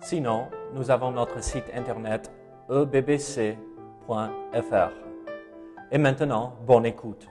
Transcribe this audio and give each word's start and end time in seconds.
Sinon, 0.00 0.46
nous 0.74 0.90
avons 0.90 1.10
notre 1.10 1.42
site 1.42 1.64
internet 1.74 2.30
ebbc.fr. 2.70 3.56
Et 5.90 5.98
maintenant, 5.98 6.54
bonne 6.66 6.86
écoute. 6.86 7.26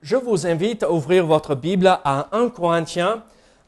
Je 0.00 0.16
vous 0.16 0.46
invite 0.46 0.82
à 0.82 0.90
ouvrir 0.90 1.26
votre 1.26 1.54
Bible 1.54 1.86
à 1.86 2.28
1 2.32 2.48
Corinthiens, 2.48 3.22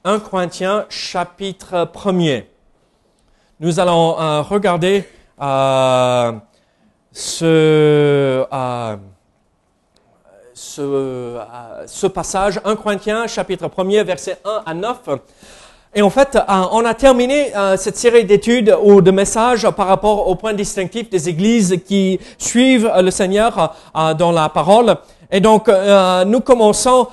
1 0.04 0.20
Corinthiens 0.20 0.86
chapitre 0.88 1.90
1er. 1.92 2.46
Nous 3.60 3.80
allons 3.80 4.18
euh, 4.18 4.40
regarder 4.42 5.04
euh, 5.40 6.32
ce, 7.12 8.46
euh, 8.52 8.96
ce, 10.54 11.40
ce, 11.86 12.06
passage, 12.06 12.60
1 12.64 12.76
Corinthiens 12.76 13.26
chapitre 13.26 13.66
1er, 13.68 14.04
versets 14.04 14.38
1 14.44 14.62
à 14.64 14.74
9. 14.74 15.00
Et 15.94 16.02
en 16.02 16.10
fait, 16.10 16.36
euh, 16.36 16.40
on 16.72 16.84
a 16.84 16.94
terminé 16.94 17.56
euh, 17.56 17.76
cette 17.76 17.96
série 17.96 18.24
d'études 18.24 18.76
ou 18.82 19.00
de 19.00 19.10
messages 19.10 19.68
par 19.70 19.86
rapport 19.86 20.28
au 20.28 20.34
point 20.34 20.52
distinctif 20.52 21.08
des 21.10 21.28
églises 21.28 21.80
qui 21.86 22.20
suivent 22.36 22.92
le 23.00 23.10
Seigneur 23.10 23.74
dans 24.18 24.32
la 24.32 24.48
parole. 24.48 24.96
Et 25.30 25.40
donc, 25.40 25.70
nous 26.26 26.40
commençons 26.40 27.08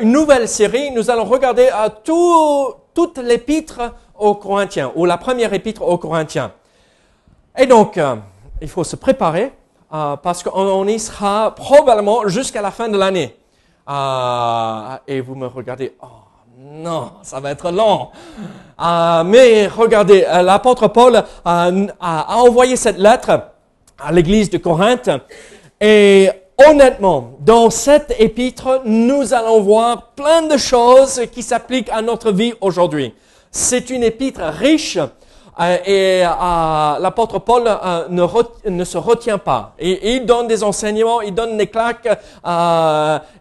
une 0.00 0.10
nouvelle 0.10 0.48
série. 0.48 0.90
Nous 0.90 1.10
allons 1.10 1.24
regarder 1.24 1.68
tout, 2.02 2.74
toute 2.94 3.18
l'épître 3.18 3.80
aux 4.18 4.34
Corinthiens, 4.34 4.90
ou 4.96 5.04
la 5.04 5.18
première 5.18 5.52
épître 5.54 5.82
aux 5.82 5.98
Corinthiens. 5.98 6.52
Et 7.56 7.66
donc, 7.66 8.00
il 8.60 8.68
faut 8.68 8.84
se 8.84 8.96
préparer 8.96 9.52
euh, 9.92 10.16
parce 10.16 10.42
qu'on 10.42 10.86
y 10.86 10.98
sera 11.00 11.54
probablement 11.54 12.28
jusqu'à 12.28 12.62
la 12.62 12.70
fin 12.70 12.88
de 12.88 12.96
l'année. 12.96 13.36
Euh, 13.88 14.96
et 15.08 15.20
vous 15.20 15.34
me 15.34 15.46
regardez, 15.46 15.96
oh 16.00 16.06
non, 16.62 17.12
ça 17.22 17.40
va 17.40 17.52
être 17.52 17.70
long. 17.70 18.08
Euh, 18.82 19.24
mais 19.24 19.66
regardez, 19.66 20.26
l'apôtre 20.42 20.88
Paul 20.88 21.22
a 21.42 22.36
envoyé 22.36 22.76
cette 22.76 22.98
lettre 22.98 23.44
à 23.98 24.12
l'église 24.12 24.50
de 24.50 24.58
Corinthe 24.58 25.08
et 25.80 26.28
honnêtement, 26.68 27.32
dans 27.40 27.70
cette 27.70 28.14
épître, 28.18 28.82
nous 28.84 29.32
allons 29.32 29.62
voir 29.62 30.08
plein 30.14 30.42
de 30.42 30.58
choses 30.58 31.22
qui 31.32 31.42
s'appliquent 31.42 31.90
à 31.90 32.02
notre 32.02 32.30
vie 32.30 32.52
aujourd'hui. 32.60 33.14
C'est 33.50 33.88
une 33.88 34.02
épître 34.02 34.42
riche 34.42 34.98
euh, 34.98 35.06
et 35.60 36.22
euh, 36.24 36.98
l'apôtre 37.00 37.38
Paul 37.38 37.64
euh, 37.66 38.06
ne, 38.08 38.24
ne, 38.70 38.84
se 38.84 38.96
retient 38.98 39.38
pas. 39.38 39.74
Et, 39.78 40.14
il 40.14 40.24
donne 40.26 40.48
des 40.48 40.64
enseignements, 40.64 41.20
il 41.20 41.34
donne 41.34 41.56
des 41.56 41.66
claques, 41.66 42.08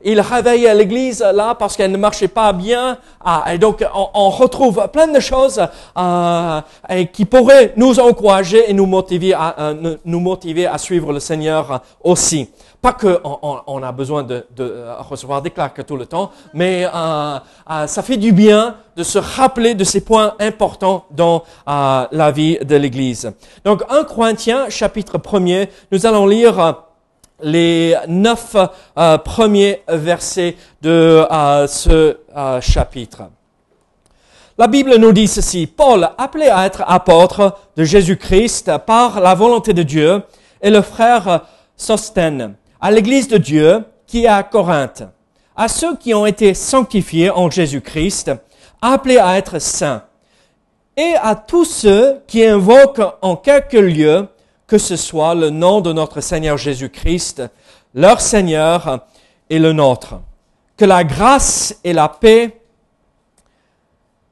il 0.03 0.19
réveille 0.21 0.69
l'église 0.75 1.21
là 1.21 1.55
parce 1.55 1.77
qu'elle 1.77 1.91
ne 1.91 1.97
marchait 1.97 2.27
pas 2.27 2.51
bien. 2.51 2.97
et 3.49 3.57
donc 3.57 3.85
on, 3.95 4.07
on, 4.13 4.29
retrouve 4.29 4.87
plein 4.91 5.07
de 5.07 5.19
choses 5.19 5.61
qui 7.13 7.25
pourraient 7.25 7.73
nous 7.77 7.99
encourager 7.99 8.69
et 8.69 8.73
nous 8.73 8.85
motiver 8.85 9.33
à, 9.33 9.73
nous 10.05 10.19
motiver 10.19 10.67
à 10.67 10.77
suivre 10.77 11.13
le 11.13 11.19
Seigneur 11.19 11.81
aussi. 12.03 12.49
Pas 12.81 12.93
qu'on 12.93 13.61
on, 13.67 13.83
a 13.83 13.91
besoin 13.91 14.23
de, 14.23 14.45
de, 14.55 14.85
recevoir 14.99 15.41
des 15.41 15.49
claques 15.49 15.85
tout 15.85 15.97
le 15.97 16.05
temps, 16.05 16.31
mais 16.53 16.85
euh, 16.85 17.37
euh, 17.69 17.87
ça 17.87 18.01
fait 18.01 18.15
du 18.15 18.31
bien 18.31 18.77
de 18.95 19.03
se 19.03 19.17
rappeler 19.17 19.73
de 19.73 19.83
ces 19.83 19.99
points 19.99 20.33
importants 20.39 21.03
dans 21.11 21.43
euh, 21.67 22.05
la 22.11 22.31
vie 22.31 22.57
de 22.59 22.75
l'Église. 22.75 23.31
Donc, 23.63 23.83
1 23.89 24.03
Corinthiens, 24.03 24.69
chapitre 24.69 25.17
1er, 25.17 25.67
nous 25.91 26.05
allons 26.05 26.25
lire 26.27 26.83
les 27.41 27.95
neuf 28.07 28.55
premiers 29.23 29.81
versets 29.87 30.55
de 30.81 31.25
ce 31.67 32.17
chapitre. 32.61 33.23
La 34.57 34.67
Bible 34.67 34.97
nous 34.97 35.13
dit 35.13 35.27
ceci, 35.27 35.67
Paul, 35.67 36.09
appelé 36.17 36.49
à 36.49 36.65
être 36.65 36.83
apôtre 36.85 37.57
de 37.77 37.85
Jésus-Christ 37.85 38.71
par 38.85 39.21
la 39.21 39.33
volonté 39.33 39.71
de 39.71 39.83
Dieu, 39.83 40.21
et 40.61 40.69
le 40.69 40.81
frère 40.81 41.45
Sostène, 41.77 42.55
à 42.81 42.91
l'Église 42.91 43.29
de 43.29 43.37
Dieu 43.37 43.85
qui 44.05 44.25
est 44.25 44.27
à 44.27 44.43
Corinthe, 44.43 45.03
à 45.55 45.69
ceux 45.69 45.95
qui 45.95 46.13
ont 46.13 46.25
été 46.25 46.53
sanctifiés 46.53 47.29
en 47.29 47.49
Jésus-Christ, 47.49 48.31
appelés 48.81 49.17
à 49.17 49.37
être 49.37 49.59
saints, 49.59 50.03
et 50.97 51.13
à 51.21 51.35
tous 51.35 51.65
ceux 51.65 52.21
qui 52.27 52.45
invoquent 52.45 53.15
en 53.21 53.35
quelque 53.35 53.77
lieu 53.77 54.27
que 54.67 54.77
ce 54.77 54.95
soit 54.95 55.33
le 55.33 55.49
nom 55.49 55.81
de 55.81 55.91
notre 55.91 56.21
Seigneur 56.21 56.57
Jésus-Christ, 56.57 57.43
leur 57.95 58.21
Seigneur 58.21 59.07
et 59.49 59.57
le 59.57 59.73
nôtre. 59.73 60.21
Que 60.77 60.85
la 60.85 61.03
grâce 61.03 61.75
et 61.83 61.93
la 61.93 62.07
paix 62.07 62.61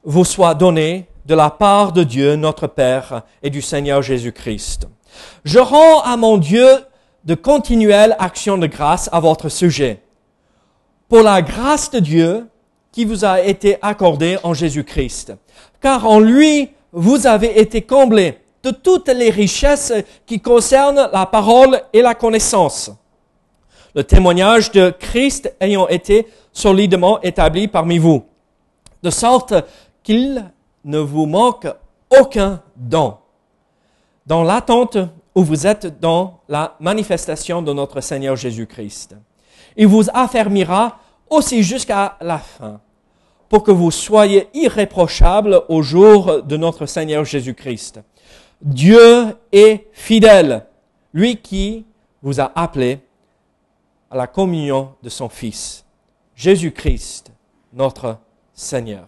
vous 0.04 0.24
soient 0.24 0.54
données 0.54 1.08
de 1.26 1.34
la 1.34 1.50
part 1.50 1.92
de 1.92 2.04
Dieu, 2.04 2.36
notre 2.36 2.66
Père, 2.66 3.22
et 3.42 3.50
du 3.50 3.60
Seigneur 3.60 4.00
Jésus-Christ. 4.00 4.88
Je 5.44 5.58
rends 5.58 6.00
à 6.02 6.16
mon 6.16 6.38
Dieu 6.38 6.66
de 7.24 7.34
continuelles 7.34 8.16
actions 8.18 8.56
de 8.56 8.66
grâce 8.66 9.10
à 9.12 9.20
votre 9.20 9.48
sujet. 9.48 10.02
Pour 11.08 11.22
la 11.22 11.42
grâce 11.42 11.90
de 11.90 11.98
Dieu 11.98 12.48
qui 12.92 13.04
vous 13.04 13.24
a 13.24 13.40
été 13.42 13.76
accordée 13.82 14.38
en 14.42 14.54
Jésus-Christ. 14.54 15.34
Car 15.80 16.06
en 16.06 16.20
lui, 16.20 16.70
vous 16.92 17.26
avez 17.26 17.60
été 17.60 17.82
comblés 17.82 18.38
de 18.62 18.70
toutes 18.70 19.08
les 19.08 19.30
richesses 19.30 19.92
qui 20.26 20.40
concernent 20.40 21.08
la 21.12 21.26
parole 21.26 21.80
et 21.92 22.02
la 22.02 22.14
connaissance. 22.14 22.90
Le 23.94 24.04
témoignage 24.04 24.70
de 24.72 24.90
Christ 24.90 25.54
ayant 25.60 25.88
été 25.88 26.26
solidement 26.52 27.20
établi 27.22 27.68
parmi 27.68 27.98
vous, 27.98 28.24
de 29.02 29.10
sorte 29.10 29.54
qu'il 30.02 30.44
ne 30.84 30.98
vous 30.98 31.26
manque 31.26 31.66
aucun 32.10 32.62
don. 32.76 33.16
Dans 34.26 34.42
l'attente 34.42 34.98
où 35.34 35.44
vous 35.44 35.66
êtes 35.66 36.00
dans 36.00 36.40
la 36.48 36.74
manifestation 36.80 37.62
de 37.62 37.72
notre 37.72 38.00
Seigneur 38.00 38.34
Jésus-Christ. 38.34 39.16
Il 39.76 39.86
vous 39.86 40.04
affermira 40.12 40.98
aussi 41.30 41.62
jusqu'à 41.62 42.16
la 42.20 42.38
fin, 42.38 42.80
pour 43.48 43.62
que 43.62 43.70
vous 43.70 43.90
soyez 43.90 44.48
irréprochables 44.54 45.62
au 45.68 45.82
jour 45.82 46.42
de 46.42 46.56
notre 46.56 46.86
Seigneur 46.86 47.24
Jésus-Christ. 47.24 48.00
Dieu 48.60 49.36
est 49.52 49.86
fidèle, 49.92 50.66
lui 51.14 51.36
qui 51.36 51.84
vous 52.22 52.40
a 52.40 52.52
appelé 52.54 53.00
à 54.10 54.16
la 54.16 54.26
communion 54.26 54.90
de 55.02 55.08
son 55.08 55.28
Fils, 55.28 55.84
Jésus-Christ, 56.34 57.30
notre 57.72 58.16
Seigneur. 58.52 59.06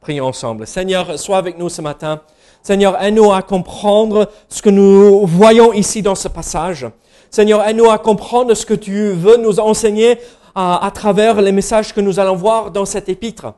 Prions 0.00 0.26
ensemble. 0.26 0.66
Seigneur, 0.66 1.18
sois 1.18 1.38
avec 1.38 1.58
nous 1.58 1.68
ce 1.68 1.80
matin. 1.80 2.22
Seigneur, 2.62 3.00
aide-nous 3.00 3.32
à 3.32 3.42
comprendre 3.42 4.28
ce 4.48 4.62
que 4.62 4.70
nous 4.70 5.26
voyons 5.26 5.72
ici 5.72 6.02
dans 6.02 6.14
ce 6.14 6.28
passage. 6.28 6.86
Seigneur, 7.30 7.66
aide-nous 7.66 7.90
à 7.90 7.98
comprendre 7.98 8.54
ce 8.54 8.66
que 8.66 8.74
tu 8.74 9.12
veux 9.12 9.36
nous 9.36 9.60
enseigner 9.60 10.18
à, 10.54 10.90
travers 10.94 11.40
les 11.40 11.52
messages 11.52 11.94
que 11.94 12.00
nous 12.00 12.18
allons 12.18 12.36
voir 12.36 12.70
dans 12.70 12.84
cette 12.84 13.08
épître. 13.08 13.54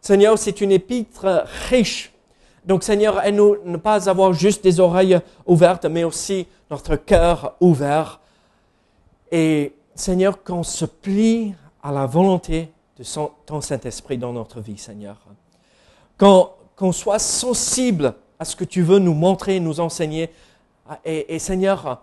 Seigneur, 0.00 0.38
c'est 0.38 0.60
une 0.60 0.72
épître 0.72 1.44
riche. 1.68 2.12
Donc, 2.64 2.82
Seigneur, 2.82 3.24
aide-nous 3.24 3.56
ne 3.64 3.76
pas 3.76 4.08
avoir 4.08 4.32
juste 4.32 4.64
des 4.64 4.80
oreilles 4.80 5.18
ouvertes, 5.46 5.84
mais 5.84 6.04
aussi 6.04 6.46
notre 6.70 6.96
cœur 6.96 7.54
ouvert. 7.60 8.20
Et, 9.30 9.74
Seigneur, 9.94 10.42
qu'on 10.42 10.62
se 10.62 10.84
plie 10.84 11.54
à 11.82 11.92
la 11.92 12.06
volonté 12.06 12.72
de 12.98 13.04
ton 13.46 13.60
Saint-Esprit 13.60 14.18
dans 14.18 14.32
notre 14.32 14.60
vie, 14.60 14.78
Seigneur. 14.78 15.16
Qu'on 16.18 16.92
soit 16.92 17.18
sensible 17.18 18.14
à 18.38 18.44
ce 18.44 18.56
que 18.56 18.64
tu 18.64 18.82
veux 18.82 18.98
nous 18.98 19.14
montrer, 19.14 19.60
nous 19.60 19.80
enseigner. 19.80 20.30
Et, 21.04 21.38
Seigneur, 21.38 22.02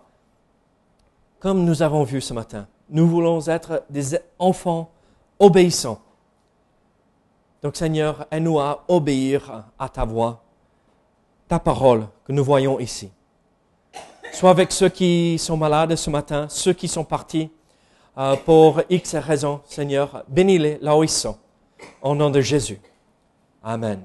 comme 1.40 1.64
nous 1.64 1.82
avons 1.82 2.04
vu 2.04 2.20
ce 2.20 2.32
matin, 2.32 2.66
nous 2.92 3.08
voulons 3.08 3.40
être 3.48 3.82
des 3.90 4.16
enfants 4.38 4.90
obéissants. 5.38 6.00
Donc 7.62 7.74
Seigneur, 7.76 8.26
aide-nous 8.30 8.60
à 8.60 8.84
obéir 8.86 9.64
à 9.78 9.88
ta 9.88 10.04
voix, 10.04 10.42
ta 11.48 11.58
parole 11.58 12.06
que 12.24 12.32
nous 12.32 12.44
voyons 12.44 12.78
ici. 12.78 13.10
Soit 14.32 14.50
avec 14.50 14.72
ceux 14.72 14.88
qui 14.88 15.38
sont 15.38 15.56
malades 15.56 15.96
ce 15.96 16.10
matin, 16.10 16.46
ceux 16.48 16.72
qui 16.72 16.86
sont 16.86 17.04
partis 17.04 17.50
euh, 18.18 18.36
pour 18.36 18.82
X 18.90 19.14
raisons, 19.16 19.60
Seigneur, 19.64 20.24
bénis-les 20.28 20.78
là 20.82 20.96
où 20.96 21.02
ils 21.02 21.08
sont. 21.08 21.36
Au 22.02 22.14
nom 22.14 22.30
de 22.30 22.40
Jésus. 22.40 22.80
Amen. 23.62 24.00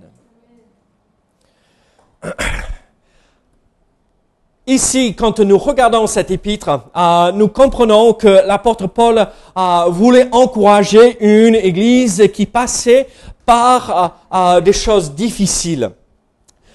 Ici, 4.68 5.16
quand 5.16 5.40
nous 5.40 5.58
regardons 5.58 6.06
cet 6.08 6.30
épître, 6.30 6.70
euh, 6.96 7.32
nous 7.32 7.48
comprenons 7.48 8.14
que 8.14 8.46
l'apôtre 8.46 8.88
Paul 8.88 9.18
euh, 9.58 9.86
voulait 9.88 10.28
encourager 10.32 11.18
une 11.22 11.56
église 11.56 12.30
qui 12.34 12.46
passait 12.46 13.08
par 13.46 14.20
euh, 14.34 14.62
des 14.62 14.74
choses 14.74 15.14
difficiles. 15.14 15.92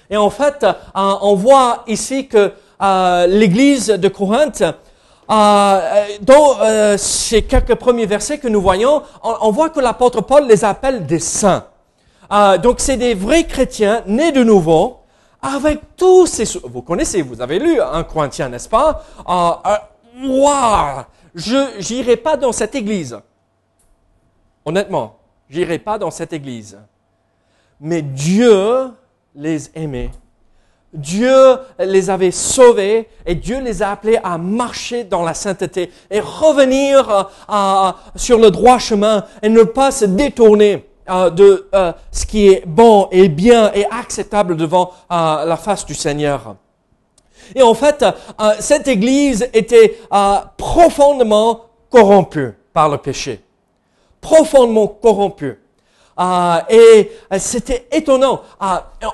Et 0.09 0.17
en 0.17 0.29
fait, 0.29 0.65
on 0.93 1.33
voit 1.33 1.83
ici 1.87 2.27
que 2.27 2.51
l'église 3.27 3.87
de 3.87 4.07
Corinthe, 4.09 4.63
dans 5.27 6.97
ces 6.97 7.41
quelques 7.41 7.75
premiers 7.75 8.05
versets 8.05 8.37
que 8.37 8.47
nous 8.47 8.61
voyons, 8.61 9.01
on 9.23 9.49
voit 9.49 9.69
que 9.69 9.79
l'apôtre 9.79 10.21
Paul 10.21 10.45
les 10.45 10.65
appelle 10.65 11.07
des 11.07 11.17
saints. 11.17 11.65
donc 12.61 12.79
c'est 12.79 12.97
des 12.97 13.15
vrais 13.15 13.45
chrétiens 13.45 14.03
nés 14.05 14.31
de 14.31 14.43
nouveau, 14.43 15.02
avec 15.43 15.97
tous 15.97 16.25
ces... 16.25 16.45
Vous 16.63 16.81
connaissez, 16.81 17.21
vous 17.21 17.41
avez 17.41 17.59
lu 17.59 17.79
un 17.81 18.03
Corinthien, 18.03 18.47
n'est-ce 18.47 18.69
pas? 18.69 19.03
Euh, 19.27 19.69
euh, 19.69 21.01
Je 21.35 21.93
n'irai 21.93 22.15
pas 22.15 22.37
dans 22.37 22.53
cette 22.53 22.75
église. 22.75 23.19
Honnêtement, 24.63 25.19
j'irai 25.49 25.79
pas 25.79 25.99
dans 25.99 26.11
cette 26.11 26.31
église. 26.31 26.79
Mais 27.81 28.01
Dieu 28.01 28.91
les 29.35 29.69
aimait. 29.75 30.11
Dieu 30.93 31.57
les 31.79 32.09
avait 32.09 32.31
sauvés 32.31 33.09
et 33.25 33.35
Dieu 33.35 33.59
les 33.59 33.81
a 33.81 33.91
appelés 33.91 34.19
à 34.23 34.37
marcher 34.37 35.03
dans 35.03 35.23
la 35.23 35.33
sainteté 35.33 35.91
et 36.09 36.19
revenir 36.19 37.31
euh, 37.49 37.91
sur 38.15 38.37
le 38.37 38.51
droit 38.51 38.77
chemin 38.77 39.25
et 39.41 39.49
ne 39.49 39.63
pas 39.63 39.91
se 39.91 40.05
détourner 40.05 40.87
euh, 41.09 41.29
de 41.29 41.67
euh, 41.75 41.91
ce 42.11 42.25
qui 42.25 42.47
est 42.47 42.63
bon 42.65 43.09
et 43.11 43.27
bien 43.27 43.73
et 43.73 43.85
acceptable 43.91 44.55
devant 44.55 44.91
euh, 45.11 45.43
la 45.43 45.57
face 45.57 45.85
du 45.85 45.93
Seigneur. 45.93 46.55
Et 47.55 47.61
en 47.61 47.73
fait, 47.73 48.05
cette 48.61 48.87
Église 48.87 49.49
était 49.53 49.99
profondément 50.55 51.65
corrompue 51.89 52.53
par 52.73 52.87
le 52.87 52.97
péché. 52.97 53.43
Profondément 54.21 54.87
corrompue. 54.87 55.59
et 56.69 57.11
c'était 57.37 57.85
étonnant. 57.91 58.43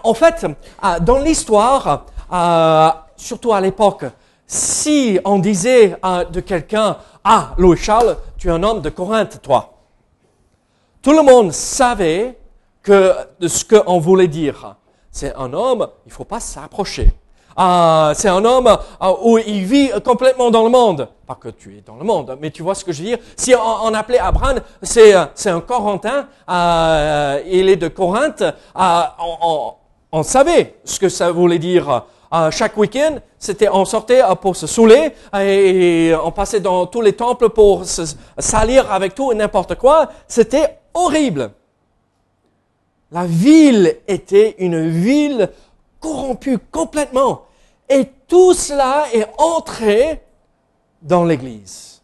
en 0.03 0.13
fait, 0.13 0.45
dans 1.01 1.17
l'histoire, 1.17 2.05
surtout 3.17 3.51
à 3.51 3.59
l'époque, 3.59 4.05
si 4.45 5.19
on 5.25 5.39
disait 5.39 5.97
de 6.31 6.39
quelqu'un, 6.39 6.97
ah, 7.23 7.55
Louis 7.57 7.77
Charles, 7.77 8.15
tu 8.37 8.49
es 8.49 8.51
un 8.51 8.61
homme 8.61 8.81
de 8.81 8.91
Corinthe, 8.91 9.41
toi. 9.41 9.78
Tout 11.01 11.13
le 11.13 11.21
monde 11.21 11.53
savait 11.53 12.37
que 12.83 13.13
de 13.39 13.47
ce 13.47 13.63
qu'on 13.63 13.99
voulait 13.99 14.27
dire. 14.27 14.75
C'est 15.11 15.33
un 15.35 15.53
homme, 15.53 15.87
il 16.05 16.09
ne 16.09 16.13
faut 16.13 16.25
pas 16.25 16.39
s'approcher. 16.39 17.11
Ah, 17.55 18.11
c'est 18.15 18.29
un 18.29 18.43
homme 18.45 18.77
ah, 18.99 19.13
où 19.21 19.37
il 19.37 19.65
vit 19.65 19.91
complètement 20.03 20.51
dans 20.51 20.63
le 20.63 20.69
monde. 20.69 21.09
Pas 21.25 21.35
que 21.35 21.49
tu 21.49 21.77
es 21.77 21.81
dans 21.81 21.95
le 21.95 22.03
monde, 22.03 22.37
mais 22.41 22.51
tu 22.51 22.63
vois 22.63 22.75
ce 22.75 22.85
que 22.85 22.91
je 22.91 22.99
veux 22.99 23.09
dire. 23.09 23.17
Si 23.35 23.53
on, 23.55 23.93
appelait 23.93 24.19
Abraham, 24.19 24.61
c'est, 24.81 25.13
un 25.13 25.61
Corentin, 25.61 26.27
euh, 26.49 27.41
il 27.47 27.69
est 27.69 27.75
de 27.75 27.87
Corinthe, 27.87 28.43
on, 28.75 30.23
savait 30.23 30.79
ce 30.85 30.99
que 30.99 31.09
ça 31.09 31.31
voulait 31.31 31.59
dire. 31.59 32.05
Chaque 32.51 32.77
week-end, 32.77 33.17
c'était 33.37 33.69
on 33.69 33.85
sortait 33.85 34.21
pour 34.41 34.55
se 34.55 34.67
saouler 34.67 35.13
et, 35.35 36.13
on 36.23 36.31
passait 36.31 36.59
dans 36.59 36.85
tous 36.85 37.01
les 37.01 37.13
temples 37.13 37.49
pour 37.49 37.85
se 37.85 38.03
salir 38.37 38.91
avec 38.91 39.15
tout 39.15 39.31
et 39.31 39.35
n'importe 39.35 39.75
quoi. 39.75 40.09
C'était 40.27 40.79
horrible. 40.93 41.51
La 43.11 43.25
ville 43.25 43.97
était 44.07 44.55
une 44.59 44.89
ville 44.89 45.49
corrompue 45.99 46.59
complètement. 46.71 47.45
Et 47.89 48.05
tout 48.27 48.53
cela 48.53 49.05
est 49.11 49.27
entré 49.37 50.21
dans 51.01 51.23
l'Église. 51.23 52.01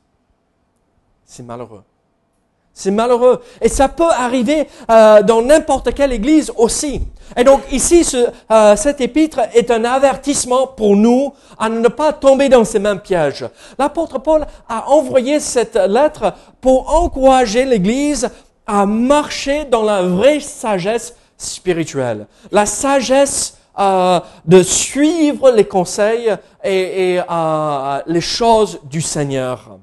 C'est 1.23 1.43
malheureux. 1.43 1.83
C'est 2.77 2.91
malheureux. 2.91 3.41
Et 3.61 3.69
ça 3.69 3.87
peut 3.87 4.03
arriver 4.03 4.67
euh, 4.91 5.23
dans 5.23 5.41
n'importe 5.41 5.93
quelle 5.93 6.11
église 6.11 6.51
aussi. 6.57 7.01
Et 7.37 7.45
donc 7.45 7.61
ici, 7.71 8.03
ce, 8.03 8.27
euh, 8.51 8.75
cet 8.75 8.99
épître 8.99 9.39
est 9.53 9.71
un 9.71 9.85
avertissement 9.85 10.67
pour 10.67 10.97
nous 10.97 11.33
à 11.57 11.69
ne 11.69 11.87
pas 11.87 12.11
tomber 12.11 12.49
dans 12.49 12.65
ces 12.65 12.79
mêmes 12.79 12.99
pièges. 12.99 13.45
L'apôtre 13.79 14.19
Paul 14.19 14.45
a 14.67 14.89
envoyé 14.89 15.39
cette 15.39 15.77
lettre 15.77 16.33
pour 16.59 16.93
encourager 16.93 17.63
l'église 17.63 18.29
à 18.67 18.85
marcher 18.85 19.63
dans 19.63 19.83
la 19.83 20.03
vraie 20.03 20.41
sagesse 20.41 21.15
spirituelle. 21.37 22.27
La 22.51 22.65
sagesse 22.65 23.57
euh, 23.79 24.19
de 24.43 24.61
suivre 24.63 25.49
les 25.49 25.65
conseils 25.65 26.35
et, 26.61 27.13
et 27.13 27.21
euh, 27.21 28.01
les 28.05 28.21
choses 28.21 28.79
du 28.83 29.01
Seigneur. 29.01 29.77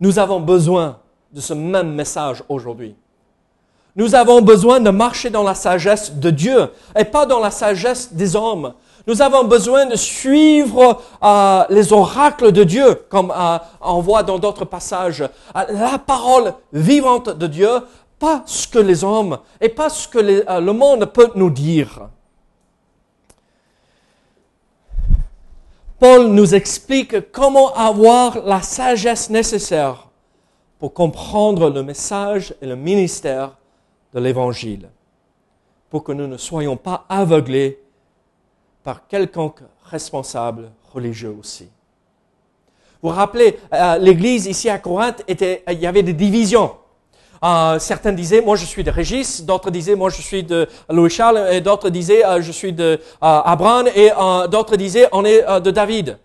Nous 0.00 0.18
avons 0.18 0.40
besoin 0.40 0.98
de 1.34 1.40
ce 1.40 1.52
même 1.52 1.92
message 1.92 2.44
aujourd'hui. 2.48 2.94
Nous 3.96 4.14
avons 4.14 4.40
besoin 4.40 4.78
de 4.78 4.90
marcher 4.90 5.30
dans 5.30 5.42
la 5.42 5.54
sagesse 5.54 6.12
de 6.12 6.30
Dieu 6.30 6.70
et 6.96 7.04
pas 7.04 7.26
dans 7.26 7.40
la 7.40 7.50
sagesse 7.50 8.12
des 8.12 8.36
hommes. 8.36 8.72
Nous 9.06 9.20
avons 9.20 9.44
besoin 9.44 9.86
de 9.86 9.96
suivre 9.96 11.02
euh, 11.22 11.64
les 11.70 11.92
oracles 11.92 12.52
de 12.52 12.62
Dieu, 12.62 12.94
comme 13.08 13.32
euh, 13.36 13.58
on 13.80 14.00
voit 14.00 14.22
dans 14.22 14.38
d'autres 14.38 14.64
passages. 14.64 15.22
Euh, 15.22 15.64
la 15.70 15.98
parole 15.98 16.54
vivante 16.72 17.30
de 17.30 17.46
Dieu, 17.48 17.70
pas 18.18 18.42
ce 18.46 18.68
que 18.68 18.78
les 18.78 19.02
hommes 19.02 19.38
et 19.60 19.68
pas 19.68 19.88
ce 19.90 20.06
que 20.06 20.18
le 20.18 20.72
monde 20.72 21.04
peut 21.06 21.30
nous 21.34 21.50
dire. 21.50 22.08
Paul 25.98 26.28
nous 26.28 26.54
explique 26.54 27.32
comment 27.32 27.74
avoir 27.74 28.38
la 28.44 28.62
sagesse 28.62 29.30
nécessaire 29.30 30.04
pour 30.84 30.92
comprendre 30.92 31.70
le 31.70 31.82
message 31.82 32.54
et 32.60 32.66
le 32.66 32.76
ministère 32.76 33.56
de 34.12 34.20
l'Évangile, 34.20 34.90
pour 35.88 36.04
que 36.04 36.12
nous 36.12 36.26
ne 36.26 36.36
soyons 36.36 36.76
pas 36.76 37.06
aveuglés 37.08 37.80
par 38.82 39.08
quelconque 39.08 39.60
responsable 39.84 40.70
religieux 40.92 41.34
aussi. 41.40 41.70
Vous 43.00 43.08
vous 43.08 43.14
rappelez, 43.14 43.58
euh, 43.72 43.96
l'Église 43.96 44.44
ici 44.44 44.68
à 44.68 44.76
Corinthe, 44.76 45.22
il 45.26 45.78
y 45.80 45.86
avait 45.86 46.02
des 46.02 46.12
divisions. 46.12 46.72
Euh, 47.42 47.78
certains 47.78 48.12
disaient, 48.12 48.42
moi 48.42 48.56
je 48.56 48.66
suis 48.66 48.84
de 48.84 48.90
Régis, 48.90 49.42
d'autres 49.42 49.70
disaient, 49.70 49.96
moi 49.96 50.10
je 50.10 50.20
suis 50.20 50.42
de 50.42 50.68
Louis 50.90 51.08
Charles, 51.08 51.48
et 51.50 51.62
d'autres 51.62 51.88
disaient, 51.88 52.26
euh, 52.26 52.42
je 52.42 52.52
suis 52.52 52.74
de 52.74 53.00
Abraham, 53.22 53.88
et 53.96 54.10
d'autres 54.50 54.76
disaient, 54.76 55.08
on 55.12 55.24
est 55.24 55.62
de 55.62 55.70
David. 55.70 56.18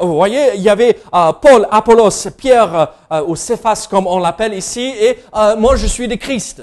Vous 0.00 0.14
voyez, 0.14 0.54
il 0.56 0.62
y 0.62 0.68
avait 0.68 0.98
Paul, 1.12 1.66
Apollos, 1.70 2.30
Pierre, 2.36 2.92
ou 3.26 3.36
Céphas 3.36 3.86
comme 3.88 4.06
on 4.06 4.18
l'appelle 4.18 4.54
ici, 4.54 4.80
et 4.80 5.18
moi 5.58 5.76
je 5.76 5.86
suis 5.86 6.08
de 6.08 6.16
Christ. 6.16 6.62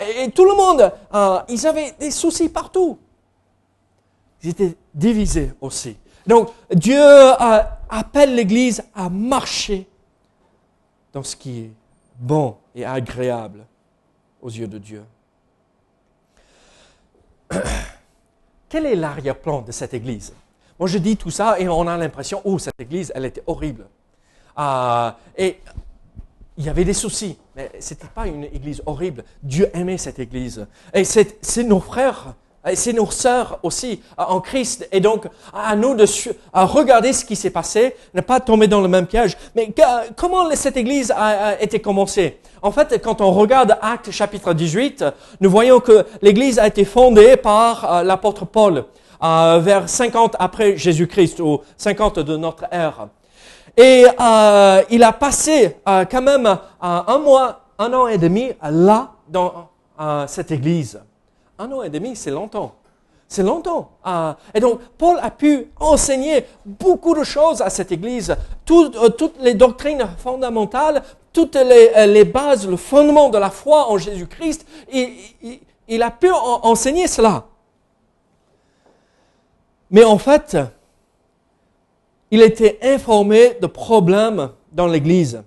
et 0.00 0.30
tout 0.30 0.44
le 0.44 0.54
monde, 0.56 0.92
ils 1.48 1.66
avaient 1.66 1.94
des 2.00 2.10
soucis 2.10 2.48
partout. 2.48 2.98
Ils 4.42 4.50
étaient 4.50 4.76
divisés 4.94 5.52
aussi. 5.60 5.96
Donc 6.26 6.50
Dieu 6.72 7.00
appelle 7.88 8.34
l'Église 8.34 8.82
à 8.94 9.08
marcher 9.08 9.88
dans 11.12 11.22
ce 11.22 11.36
qui 11.36 11.60
est 11.60 11.70
bon 12.18 12.56
et 12.74 12.84
agréable 12.84 13.64
aux 14.42 14.50
yeux 14.50 14.66
de 14.68 14.78
Dieu. 14.78 15.04
Quel 18.68 18.86
est 18.86 18.94
l'arrière-plan 18.94 19.62
de 19.62 19.72
cette 19.72 19.94
Église? 19.94 20.34
Moi, 20.78 20.88
je 20.88 20.98
dis 20.98 21.16
tout 21.16 21.30
ça 21.30 21.58
et 21.58 21.68
on 21.68 21.86
a 21.86 21.96
l'impression, 21.96 22.40
oh, 22.44 22.58
cette 22.58 22.80
Église, 22.80 23.12
elle 23.14 23.24
était 23.24 23.42
horrible. 23.46 23.86
Ah, 24.56 25.18
et 25.36 25.58
il 26.56 26.64
y 26.64 26.68
avait 26.68 26.84
des 26.84 26.92
soucis, 26.92 27.38
mais 27.54 27.70
ce 27.78 27.94
n'était 27.94 28.08
pas 28.08 28.26
une 28.26 28.44
Église 28.44 28.82
horrible. 28.86 29.24
Dieu 29.42 29.70
aimait 29.74 29.98
cette 29.98 30.18
Église. 30.18 30.66
Et 30.94 31.04
c'est 31.04 31.64
nos 31.64 31.80
frères 31.80 32.34
c'est 32.74 32.92
nos 32.92 33.10
sœurs 33.10 33.58
aussi 33.62 34.02
euh, 34.18 34.24
en 34.24 34.40
Christ. 34.40 34.88
Et 34.92 35.00
donc, 35.00 35.26
à 35.52 35.76
nous 35.76 35.94
de 35.94 36.04
regarder 36.52 37.12
ce 37.12 37.24
qui 37.24 37.36
s'est 37.36 37.50
passé, 37.50 37.94
ne 38.14 38.20
pas 38.20 38.40
tomber 38.40 38.66
dans 38.66 38.80
le 38.80 38.88
même 38.88 39.06
piège. 39.06 39.36
Mais 39.54 39.72
comment 40.16 40.50
cette 40.54 40.76
église 40.76 41.12
a, 41.16 41.60
été 41.60 41.80
commencée? 41.80 42.38
En 42.62 42.72
fait, 42.72 43.00
quand 43.02 43.20
on 43.20 43.32
regarde 43.32 43.76
Actes 43.80 44.10
chapitre 44.10 44.52
18, 44.52 45.04
nous 45.40 45.50
voyons 45.50 45.80
que 45.80 46.04
l'église 46.22 46.58
a 46.58 46.66
été 46.66 46.84
fondée 46.84 47.36
par 47.36 47.92
euh, 47.92 48.02
l'apôtre 48.02 48.44
Paul 48.44 48.84
euh, 49.22 49.58
vers 49.60 49.88
50 49.88 50.36
après 50.38 50.76
Jésus-Christ 50.76 51.40
ou 51.40 51.60
50 51.76 52.20
de 52.20 52.36
notre 52.36 52.64
ère. 52.70 53.08
Et 53.76 54.06
il 54.90 55.02
a 55.04 55.12
passé 55.12 55.76
quand 55.86 56.22
même 56.22 56.58
un 56.80 57.18
mois, 57.18 57.60
un 57.78 57.92
an 57.92 58.08
et 58.08 58.18
demi 58.18 58.50
là 58.60 59.12
dans 59.28 59.68
cette 60.26 60.50
église. 60.50 61.00
Un 61.60 61.70
an 61.70 61.82
et 61.82 61.90
demi, 61.90 62.16
c'est 62.16 62.32
longtemps. 62.32 62.74
C'est 63.28 63.42
longtemps. 63.42 63.90
Et 64.54 64.60
donc, 64.60 64.80
Paul 64.96 65.18
a 65.20 65.30
pu 65.30 65.66
enseigner 65.78 66.46
beaucoup 66.64 67.14
de 67.14 67.24
choses 67.24 67.60
à 67.60 67.68
cette 67.68 67.92
Église. 67.92 68.34
Euh, 68.70 69.08
toutes 69.10 69.38
les 69.40 69.52
doctrines 69.52 70.08
fondamentales, 70.16 71.02
toutes 71.32 71.56
euh, 71.56 72.06
les, 72.06 72.24
bases, 72.24 72.66
le 72.66 72.76
fondement 72.78 73.28
de 73.28 73.36
la 73.36 73.50
foi 73.50 73.90
en 73.90 73.98
Jésus-Christ, 73.98 74.66
il, 74.90 76.02
a 76.02 76.10
pu 76.10 76.30
enseigner 76.30 77.06
cela. 77.06 77.44
Mais 79.90 80.04
en 80.04 80.18
fait, 80.18 80.56
il 82.30 82.42
était 82.42 82.78
informé 82.82 83.56
de 83.60 83.66
problèmes 83.66 84.50
dans 84.72 84.86
l'Église. 84.86 85.42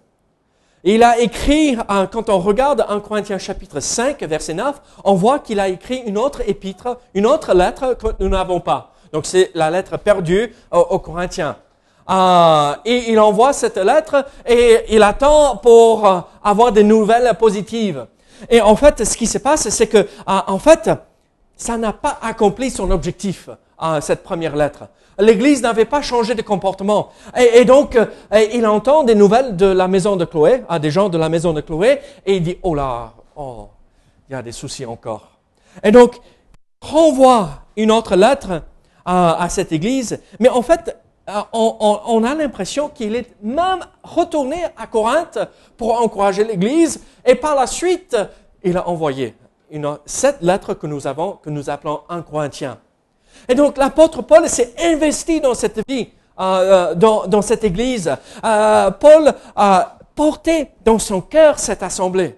Il 0.83 1.03
a 1.03 1.19
écrit, 1.19 1.77
quand 2.11 2.29
on 2.29 2.39
regarde 2.39 2.83
1 2.89 2.99
Corinthiens 3.01 3.37
chapitre 3.37 3.79
5, 3.79 4.19
verset 4.23 4.55
9, 4.55 4.81
on 5.03 5.13
voit 5.13 5.37
qu'il 5.37 5.59
a 5.59 5.67
écrit 5.67 6.01
une 6.07 6.17
autre 6.17 6.41
épître, 6.47 6.97
une 7.13 7.27
autre 7.27 7.53
lettre 7.53 7.93
que 7.93 8.07
nous 8.19 8.29
n'avons 8.29 8.59
pas. 8.59 8.93
Donc 9.13 9.27
c'est 9.27 9.51
la 9.53 9.69
lettre 9.69 9.97
perdue 9.97 10.55
aux, 10.71 10.97
Corinthiens. 10.97 11.57
Euh, 12.09 12.73
et 12.83 13.11
il 13.11 13.19
envoie 13.19 13.53
cette 13.53 13.77
lettre 13.77 14.25
et 14.47 14.85
il 14.89 15.03
attend 15.03 15.57
pour 15.57 16.07
euh, 16.07 16.19
avoir 16.43 16.71
des 16.71 16.83
nouvelles 16.83 17.31
positives. 17.37 18.07
Et 18.49 18.59
en 18.59 18.75
fait, 18.75 19.05
ce 19.05 19.15
qui 19.15 19.27
se 19.27 19.37
passe, 19.37 19.69
c'est 19.69 19.85
que, 19.85 19.97
euh, 19.97 20.05
en 20.25 20.57
fait, 20.57 20.89
ça 21.55 21.77
n'a 21.77 21.93
pas 21.93 22.17
accompli 22.23 22.71
son 22.71 22.89
objectif, 22.89 23.49
cette 24.01 24.23
première 24.23 24.55
lettre. 24.55 24.87
L'Église 25.19 25.61
n'avait 25.61 25.85
pas 25.85 26.01
changé 26.01 26.35
de 26.35 26.41
comportement. 26.41 27.09
Et, 27.37 27.65
donc, 27.65 27.95
euh, 27.95 28.05
il 28.53 28.65
entend 28.65 29.03
des 29.03 29.15
nouvelles 29.15 29.55
de 29.55 29.65
la 29.65 29.87
maison 29.87 30.15
de 30.15 30.25
Chloé, 30.25 30.63
à 30.69 30.79
des 30.79 30.91
gens 30.91 31.09
de 31.09 31.17
la 31.17 31.29
maison 31.29 31.53
de 31.53 31.61
Chloé, 31.61 31.99
et 32.25 32.37
il 32.37 32.43
dit, 32.43 32.57
oh 32.63 32.75
là, 32.75 33.13
oh, 33.35 33.67
il 34.29 34.33
y 34.33 34.35
a 34.35 34.41
des 34.41 34.51
soucis 34.51 34.85
encore. 34.85 35.29
Et 35.83 35.91
donc, 35.91 36.15
il 36.83 36.89
renvoie 36.89 37.49
une 37.77 37.91
autre 37.91 38.15
lettre 38.15 38.63
à, 39.05 39.47
cette 39.49 39.71
Église, 39.71 40.19
mais 40.39 40.49
en 40.49 40.61
fait, 40.61 40.97
euh, 41.29 41.41
on, 41.53 42.23
a 42.23 42.35
l'impression 42.35 42.89
qu'il 42.89 43.15
est 43.15 43.35
même 43.41 43.79
retourné 44.03 44.57
à 44.77 44.87
Corinthe 44.87 45.39
pour 45.77 46.01
encourager 46.01 46.43
l'Église, 46.43 47.03
et 47.25 47.35
par 47.35 47.55
la 47.55 47.67
suite, 47.67 48.15
il 48.63 48.77
a 48.77 48.87
envoyé 48.87 49.35
cette 50.05 50.41
lettre 50.41 50.73
que 50.73 50.87
nous 50.87 51.07
avons, 51.07 51.33
que 51.33 51.49
nous 51.49 51.69
appelons 51.69 52.01
un 52.09 52.21
Corinthien. 52.21 52.77
Et 53.47 53.55
donc 53.55 53.77
l'apôtre 53.77 54.21
Paul 54.21 54.47
s'est 54.47 54.73
investi 54.79 55.41
dans 55.41 55.53
cette 55.53 55.81
vie, 55.87 56.09
euh, 56.39 56.93
euh, 57.03 57.25
dans, 57.27 57.41
cette 57.41 57.63
église. 57.63 58.15
Euh, 58.43 58.91
Paul 58.91 59.33
a 59.55 59.97
porté 60.15 60.69
dans 60.85 60.99
son 60.99 61.21
cœur 61.21 61.59
cette 61.59 61.83
assemblée. 61.83 62.37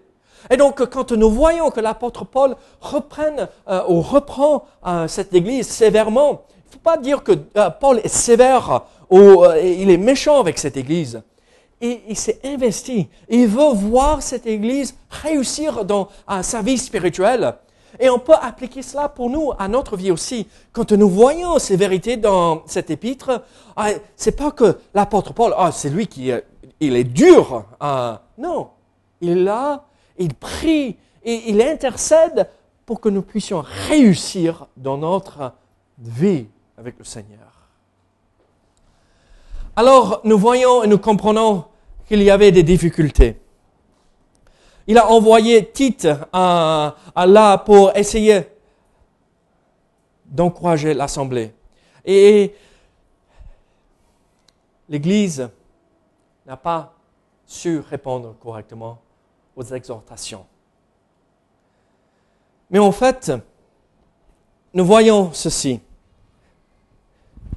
Et 0.49 0.57
donc 0.57 0.85
quand 0.89 1.11
nous 1.11 1.29
voyons 1.29 1.69
que 1.69 1.79
l'apôtre 1.79 2.25
Paul 2.25 2.55
reprenne 2.81 3.47
ou 3.87 4.01
reprend 4.01 4.65
cette 5.07 5.33
église 5.33 5.69
sévèrement, 5.69 6.41
il 6.49 6.67
ne 6.67 6.71
faut 6.73 6.79
pas 6.83 6.97
dire 6.97 7.23
que 7.23 7.31
Paul 7.79 7.99
est 7.99 8.09
sévère 8.09 8.81
ou 9.09 9.45
il 9.63 9.89
est 9.89 9.97
méchant 9.97 10.41
avec 10.41 10.59
cette 10.59 10.75
église. 10.75 11.21
Il 11.79 12.17
s'est 12.17 12.41
investi. 12.43 13.07
Il 13.29 13.47
veut 13.47 13.71
voir 13.73 14.21
cette 14.21 14.45
église 14.45 14.95
réussir 15.09 15.85
dans 15.85 16.09
sa 16.41 16.61
vie 16.61 16.77
spirituelle. 16.77 17.55
Et 17.99 18.09
on 18.09 18.19
peut 18.19 18.33
appliquer 18.41 18.81
cela 18.81 19.09
pour 19.09 19.29
nous, 19.29 19.51
à 19.57 19.67
notre 19.67 19.97
vie 19.97 20.11
aussi. 20.11 20.47
Quand 20.71 20.91
nous 20.91 21.09
voyons 21.09 21.59
ces 21.59 21.75
vérités 21.75 22.17
dans 22.17 22.63
cet 22.65 22.89
épître, 22.89 23.43
ah, 23.75 23.89
c'est 24.15 24.35
pas 24.35 24.51
que 24.51 24.77
l'apôtre 24.93 25.33
Paul, 25.33 25.53
ah, 25.57 25.71
c'est 25.71 25.89
lui 25.89 26.07
qui 26.07 26.31
il 26.79 26.95
est 26.95 27.03
dur. 27.03 27.65
Ah, 27.79 28.23
non, 28.37 28.69
il 29.21 29.29
est 29.29 29.35
là, 29.35 29.85
il 30.17 30.33
prie 30.33 30.97
et 31.23 31.49
il 31.49 31.61
intercède 31.61 32.49
pour 32.85 32.99
que 32.99 33.09
nous 33.09 33.21
puissions 33.21 33.63
réussir 33.87 34.67
dans 34.75 34.97
notre 34.97 35.53
vie 35.99 36.47
avec 36.77 36.97
le 36.99 37.05
Seigneur. 37.05 37.39
Alors, 39.75 40.21
nous 40.23 40.37
voyons 40.37 40.83
et 40.83 40.87
nous 40.87 40.97
comprenons 40.97 41.65
qu'il 42.07 42.21
y 42.21 42.29
avait 42.29 42.51
des 42.51 42.63
difficultés. 42.63 43.39
Il 44.87 44.97
a 44.97 45.09
envoyé 45.09 45.71
Tite 45.71 46.07
à, 46.31 46.95
là 47.15 47.57
pour 47.57 47.95
essayer 47.95 48.41
d'encourager 50.25 50.93
l'assemblée. 50.93 51.53
Et 52.03 52.53
l'Église 54.89 55.49
n'a 56.45 56.57
pas 56.57 56.93
su 57.45 57.79
répondre 57.79 58.35
correctement 58.39 58.99
aux 59.55 59.63
exhortations. 59.63 60.45
Mais 62.69 62.79
en 62.79 62.91
fait, 62.91 63.31
nous 64.73 64.85
voyons 64.85 65.31
ceci. 65.31 65.79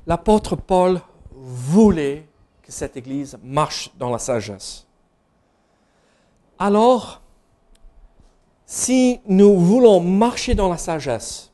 L'apôtre 0.07 0.55
Paul 0.55 1.01
voulait 1.33 2.27
que 2.63 2.71
cette 2.71 2.97
Église 2.97 3.39
marche 3.43 3.91
dans 3.97 4.11
la 4.11 4.19
sagesse. 4.19 4.86
Alors, 6.59 7.21
si 8.65 9.21
nous 9.27 9.59
voulons 9.59 10.01
marcher 10.01 10.55
dans 10.55 10.69
la 10.69 10.79
sagesse, 10.79 11.51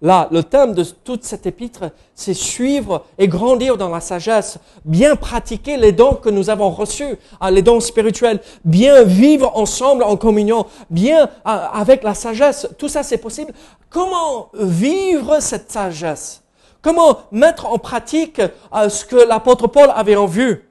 là, 0.00 0.28
le 0.32 0.42
thème 0.42 0.72
de 0.72 0.82
toute 0.82 1.24
cette 1.24 1.44
épître, 1.46 1.90
c'est 2.14 2.34
suivre 2.34 3.04
et 3.18 3.28
grandir 3.28 3.76
dans 3.76 3.90
la 3.90 4.00
sagesse, 4.00 4.58
bien 4.84 5.14
pratiquer 5.14 5.76
les 5.76 5.92
dons 5.92 6.14
que 6.14 6.30
nous 6.30 6.48
avons 6.48 6.70
reçus, 6.70 7.18
hein, 7.40 7.50
les 7.50 7.60
dons 7.60 7.80
spirituels, 7.80 8.40
bien 8.64 9.02
vivre 9.02 9.56
ensemble 9.56 10.02
en 10.02 10.16
communion, 10.16 10.66
bien 10.88 11.24
euh, 11.24 11.28
avec 11.44 12.02
la 12.02 12.14
sagesse. 12.14 12.66
Tout 12.78 12.88
ça, 12.88 13.02
c'est 13.02 13.18
possible. 13.18 13.52
Comment 13.90 14.48
vivre 14.54 15.40
cette 15.40 15.70
sagesse? 15.70 16.42
Comment 16.80 17.18
mettre 17.30 17.66
en 17.66 17.78
pratique 17.78 18.40
euh, 18.40 18.88
ce 18.88 19.04
que 19.04 19.16
l'apôtre 19.16 19.66
Paul 19.66 19.92
avait 19.94 20.16
en 20.16 20.26
vue? 20.26 20.69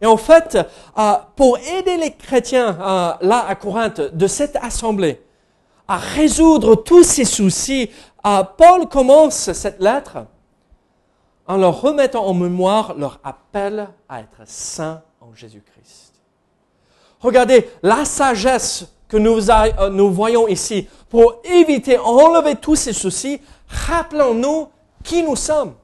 Et 0.00 0.06
en 0.06 0.16
fait, 0.16 0.58
euh, 0.98 1.12
pour 1.34 1.58
aider 1.58 1.96
les 1.96 2.12
chrétiens 2.12 2.78
euh, 2.80 3.12
là 3.20 3.46
à 3.46 3.54
Corinthe 3.54 4.00
de 4.00 4.26
cette 4.26 4.56
assemblée 4.56 5.22
à 5.88 5.96
résoudre 5.96 6.74
tous 6.74 7.04
ces 7.04 7.24
soucis, 7.24 7.90
euh, 8.26 8.42
Paul 8.56 8.88
commence 8.88 9.52
cette 9.52 9.80
lettre 9.80 10.26
en 11.46 11.56
leur 11.56 11.80
remettant 11.80 12.26
en 12.26 12.34
mémoire 12.34 12.94
leur 12.96 13.20
appel 13.22 13.88
à 14.08 14.20
être 14.20 14.42
saints 14.44 15.02
en 15.20 15.32
Jésus-Christ. 15.34 16.12
Regardez 17.20 17.70
la 17.82 18.04
sagesse 18.04 18.86
que 19.08 19.16
nous, 19.16 19.40
nous 19.92 20.12
voyons 20.12 20.48
ici 20.48 20.88
pour 21.08 21.40
éviter, 21.44 21.98
enlever 21.98 22.56
tous 22.56 22.74
ces 22.74 22.92
soucis. 22.92 23.40
Rappelons-nous 23.68 24.68
qui 25.04 25.22
nous 25.22 25.36
sommes. 25.36 25.74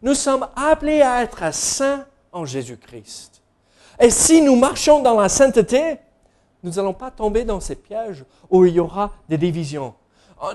Nous 0.00 0.14
sommes 0.14 0.46
appelés 0.54 1.02
à 1.02 1.22
être 1.22 1.52
saints 1.52 2.06
en 2.32 2.44
Jésus-Christ. 2.44 3.42
Et 4.00 4.10
si 4.10 4.42
nous 4.42 4.56
marchons 4.56 5.02
dans 5.02 5.18
la 5.18 5.28
sainteté, 5.28 5.98
nous 6.62 6.72
n'allons 6.72 6.94
pas 6.94 7.10
tomber 7.10 7.44
dans 7.44 7.60
ces 7.60 7.76
pièges 7.76 8.24
où 8.50 8.64
il 8.64 8.74
y 8.74 8.80
aura 8.80 9.12
des 9.28 9.38
divisions. 9.38 9.94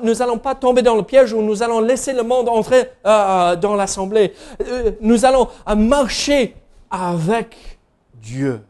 Nous 0.01 0.13
n'allons 0.13 0.37
pas 0.37 0.55
tomber 0.55 0.81
dans 0.81 0.95
le 0.95 1.03
piège 1.03 1.33
où 1.33 1.41
nous 1.41 1.61
allons 1.61 1.81
laisser 1.81 2.13
le 2.13 2.23
monde 2.23 2.47
entrer 2.47 2.89
euh, 3.05 3.09
euh, 3.09 3.55
dans 3.55 3.75
l'assemblée. 3.75 4.33
Euh, 4.61 4.91
nous 5.01 5.25
allons 5.25 5.49
marcher 5.75 6.55
avec 6.89 7.79
Dieu, 8.13 8.63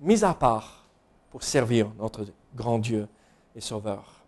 mis 0.00 0.24
à 0.24 0.34
part 0.34 0.84
pour 1.30 1.44
servir 1.44 1.86
notre 2.00 2.26
grand 2.54 2.78
Dieu 2.78 3.06
et 3.54 3.60
Sauveur. 3.60 4.22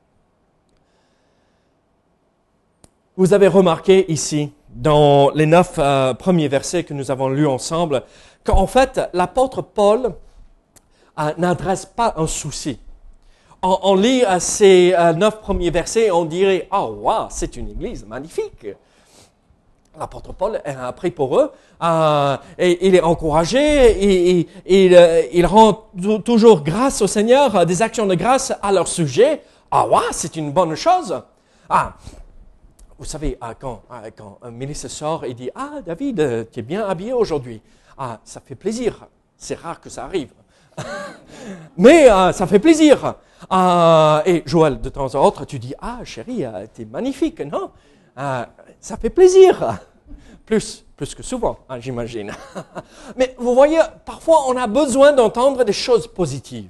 Vous 3.17 3.33
avez 3.33 3.49
remarqué 3.49 4.11
ici 4.11 4.53
dans 4.75 5.31
les 5.31 5.47
neuf 5.47 5.75
euh, 5.79 6.15
premiers 6.15 6.49
versets 6.49 6.85
que 6.85 6.95
nous 6.95 7.11
avons 7.11 7.29
lus 7.29 7.47
ensemble, 7.47 8.03
qu'en 8.45 8.67
fait, 8.67 9.01
l'apôtre 9.13 9.63
Paul 9.63 10.15
euh, 11.19 11.33
n'adresse 11.39 11.87
pas 11.87 12.15
un 12.17 12.27
souci. 12.27 12.79
On, 13.63 13.95
lit 13.95 14.25
euh, 14.25 14.39
ces 14.41 14.95
neuf 15.17 15.41
premiers 15.41 15.71
versets 15.71 16.07
et 16.07 16.11
on 16.11 16.27
dirait, 16.27 16.69
oh, 16.71 16.99
wow, 17.01 17.29
c'est 17.31 17.57
une 17.57 17.71
église 17.71 18.05
magnifique. 18.05 18.67
L'apôtre 19.99 20.35
Paul 20.35 20.61
a 20.65 20.89
appris 20.89 21.13
pour 21.13 21.39
eux, 21.39 21.53
il 22.59 22.95
est 22.97 23.01
encouragé, 23.01 24.41
et, 24.41 24.49
il 24.67 25.47
rend 25.47 25.85
toujours 26.25 26.63
grâce 26.63 27.01
au 27.01 27.07
Seigneur, 27.07 27.65
des 27.65 27.81
actions 27.81 28.05
de 28.05 28.17
grâce 28.17 28.53
à 28.61 28.73
leur 28.73 28.89
sujet. 28.89 29.41
Ah, 29.71 29.87
wow, 29.87 30.01
c'est 30.11 30.35
une 30.35 30.51
bonne 30.51 30.75
chose. 30.75 31.23
Ah, 31.71 31.95
vous 32.99 33.05
savez, 33.05 33.37
ah, 33.41 33.55
quand, 33.55 33.83
ah, 33.91 34.03
quand, 34.17 34.39
un 34.43 34.51
ministre 34.51 34.89
sort 34.89 35.25
et 35.25 35.35
dit 35.35 35.51
Ah, 35.55 35.81
David, 35.85 36.21
euh, 36.21 36.45
tu 36.51 36.61
es 36.61 36.63
bien 36.63 36.87
habillé 36.87 37.13
aujourd'hui. 37.13 37.61
Ah, 37.99 38.21
ça 38.25 38.41
fait 38.41 38.55
plaisir. 38.55 39.07
C'est 39.37 39.59
rare 39.59 39.81
que 39.81 39.91
ça 39.91 40.05
arrive. 40.05 40.33
Mais 41.77 42.11
euh, 42.11 42.33
ça 42.33 42.47
fait 42.47 42.61
plaisir. 42.61 43.17
Ah, 43.51 44.23
et 44.25 44.43
Joël, 44.47 44.81
de 44.81 44.89
temps 44.89 45.13
en 45.15 45.31
temps, 45.31 45.45
tu 45.45 45.59
dis 45.59 45.75
Ah, 45.81 46.01
chérie, 46.05 46.45
euh, 46.45 46.67
tu 46.73 46.83
es 46.83 46.85
magnifique, 46.85 47.41
non? 47.41 47.71
Ça 48.17 48.97
fait 48.97 49.11
plaisir. 49.11 49.79
Plus, 50.47 50.85
plus 50.95 51.15
que 51.15 51.23
souvent, 51.23 51.61
hein, 51.71 51.81
j'imagine. 51.81 52.31
Mais 53.17 53.35
vous 53.39 53.55
voyez, 53.55 53.81
parfois, 54.05 54.45
on 54.47 54.55
a 54.59 54.67
besoin 54.67 55.15
d'entendre 55.15 55.65
des 55.65 55.73
choses 55.73 56.07
positives. 56.07 56.69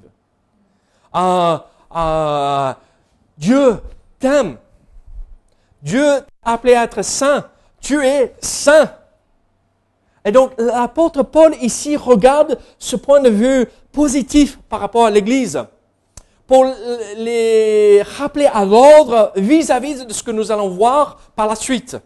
Dieu 3.37 3.81
t'aime 4.17 4.57
Dieu 5.85 6.03
t'a 6.43 6.51
appelé 6.51 6.73
à 6.73 6.83
être 6.83 7.01
saint. 7.03 7.45
Tu 7.79 8.03
es 8.03 8.35
saint. 8.41 8.91
Et 10.25 10.31
donc 10.31 10.51
l'apôtre 10.57 11.23
Paul 11.23 11.53
ici 11.61 11.95
regarde 11.95 12.57
ce 12.79 12.97
point 12.97 13.21
de 13.21 13.29
vue 13.29 13.67
positif 13.91 14.59
par 14.67 14.81
rapport 14.81 15.05
à 15.05 15.11
l'Église 15.11 15.63
pour 16.47 16.65
les 17.17 18.01
rappeler 18.17 18.45
à 18.45 18.65
l'ordre 18.65 19.31
vis-à-vis 19.35 20.05
de 20.05 20.13
ce 20.13 20.21
que 20.21 20.31
nous 20.31 20.51
allons 20.51 20.69
voir 20.69 21.17
par 21.35 21.47
la 21.47 21.55
suite. 21.55 21.97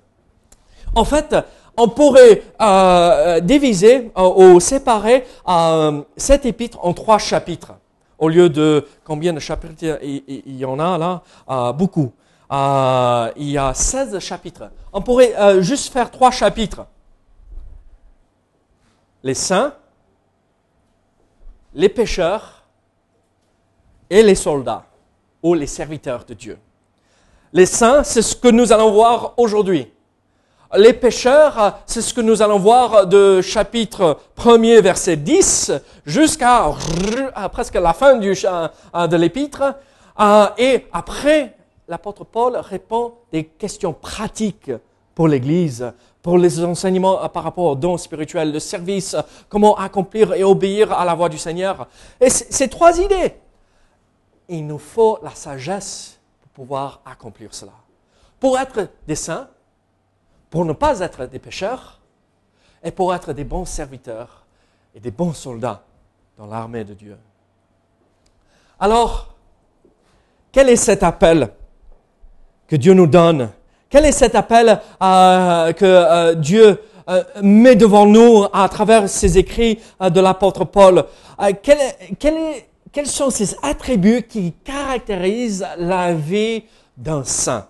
En 0.95 1.03
fait, 1.03 1.35
on 1.77 1.87
pourrait 1.87 2.43
euh, 2.61 3.39
diviser 3.39 4.11
euh, 4.17 4.53
ou 4.53 4.59
séparer 4.59 5.25
euh, 5.47 6.01
cet 6.17 6.45
épître 6.45 6.77
en 6.81 6.93
trois 6.93 7.17
chapitres. 7.17 7.73
Au 8.17 8.27
lieu 8.27 8.49
de 8.49 8.85
combien 9.05 9.31
de 9.31 9.39
chapitres 9.39 9.99
il, 10.03 10.57
y 10.57 10.65
en 10.65 10.77
a 10.77 10.97
là? 10.97 11.71
Beaucoup. 11.71 12.11
Il 12.51 13.49
y 13.49 13.57
a 13.57 13.73
16 13.73 14.19
chapitres. 14.19 14.69
On 14.91 15.01
pourrait 15.01 15.61
juste 15.61 15.93
faire 15.93 16.09
trois 16.09 16.31
chapitres. 16.31 16.85
Les 19.23 19.33
saints, 19.33 19.73
les 21.73 21.89
pécheurs 21.89 22.63
et 24.09 24.23
les 24.23 24.35
soldats 24.35 24.85
ou 25.43 25.53
les 25.53 25.67
serviteurs 25.67 26.25
de 26.25 26.33
Dieu. 26.33 26.57
Les 27.53 27.65
saints, 27.65 28.03
c'est 28.03 28.21
ce 28.21 28.35
que 28.35 28.47
nous 28.47 28.71
allons 28.71 28.91
voir 28.91 29.33
aujourd'hui. 29.37 29.91
Les 30.75 30.93
pécheurs, 30.93 31.79
c'est 31.87 32.01
ce 32.01 32.13
que 32.13 32.21
nous 32.21 32.43
allons 32.43 32.59
voir 32.59 33.07
de 33.07 33.41
chapitre 33.41 34.19
1er, 34.37 34.81
verset 34.81 35.15
10, 35.15 35.71
jusqu'à 36.05 36.71
presque 37.51 37.73
la 37.73 37.93
fin 37.93 38.17
du, 38.17 38.33
de 38.33 39.15
l'épître. 39.15 39.75
Euh, 40.19 40.47
et 40.59 40.85
après, 40.93 41.57
l'apôtre 41.89 42.23
Paul 42.23 42.55
répond 42.55 43.15
des 43.31 43.45
questions 43.45 43.93
pratiques 43.93 44.71
pour 45.15 45.27
l'Église, 45.27 45.91
pour 46.21 46.37
les 46.37 46.63
enseignements 46.63 47.27
par 47.29 47.43
rapport 47.43 47.65
aux 47.65 47.75
dons 47.75 47.97
spirituels, 47.97 48.53
le 48.53 48.59
service, 48.59 49.15
comment 49.49 49.75
accomplir 49.75 50.33
et 50.33 50.43
obéir 50.43 50.93
à 50.93 51.03
la 51.03 51.15
voix 51.15 51.27
du 51.27 51.37
Seigneur. 51.37 51.87
Et 52.21 52.29
ces 52.29 52.69
trois 52.69 52.97
idées, 52.99 53.33
il 54.47 54.65
nous 54.65 54.77
faut 54.77 55.19
la 55.23 55.31
sagesse 55.31 56.19
pour 56.41 56.51
pouvoir 56.51 57.01
accomplir 57.05 57.53
cela. 57.53 57.73
Pour 58.39 58.57
être 58.57 58.87
des 59.07 59.15
saints, 59.15 59.49
pour 60.49 60.65
ne 60.65 60.73
pas 60.73 60.99
être 60.99 61.25
des 61.25 61.39
pécheurs 61.39 61.99
et 62.83 62.91
pour 62.91 63.13
être 63.13 63.33
des 63.33 63.43
bons 63.43 63.65
serviteurs 63.65 64.45
et 64.95 64.99
des 64.99 65.11
bons 65.11 65.33
soldats 65.33 65.83
dans 66.37 66.45
l'armée 66.45 66.83
de 66.83 66.93
Dieu. 66.93 67.17
Alors, 68.79 69.35
quel 70.51 70.69
est 70.69 70.77
cet 70.77 71.03
appel 71.03 71.51
que 72.69 72.75
Dieu 72.75 72.93
nous 72.93 73.07
donne. 73.07 73.49
Quel 73.89 74.05
est 74.05 74.11
cet 74.11 74.35
appel 74.35 74.79
euh, 75.01 75.73
que 75.73 75.85
euh, 75.85 76.35
Dieu 76.35 76.79
euh, 77.09 77.23
met 77.41 77.75
devant 77.75 78.05
nous 78.05 78.45
à 78.53 78.69
travers 78.69 79.09
ses 79.09 79.39
écrits 79.39 79.79
de 79.99 80.21
l'apôtre 80.21 80.63
Paul? 80.63 81.05
Quels 81.63 83.07
sont 83.07 83.31
ces 83.31 83.55
attributs 83.63 84.23
qui 84.23 84.53
caractérisent 84.63 85.65
la 85.77 86.13
vie 86.13 86.63
d'un 86.95 87.23
saint? 87.23 87.67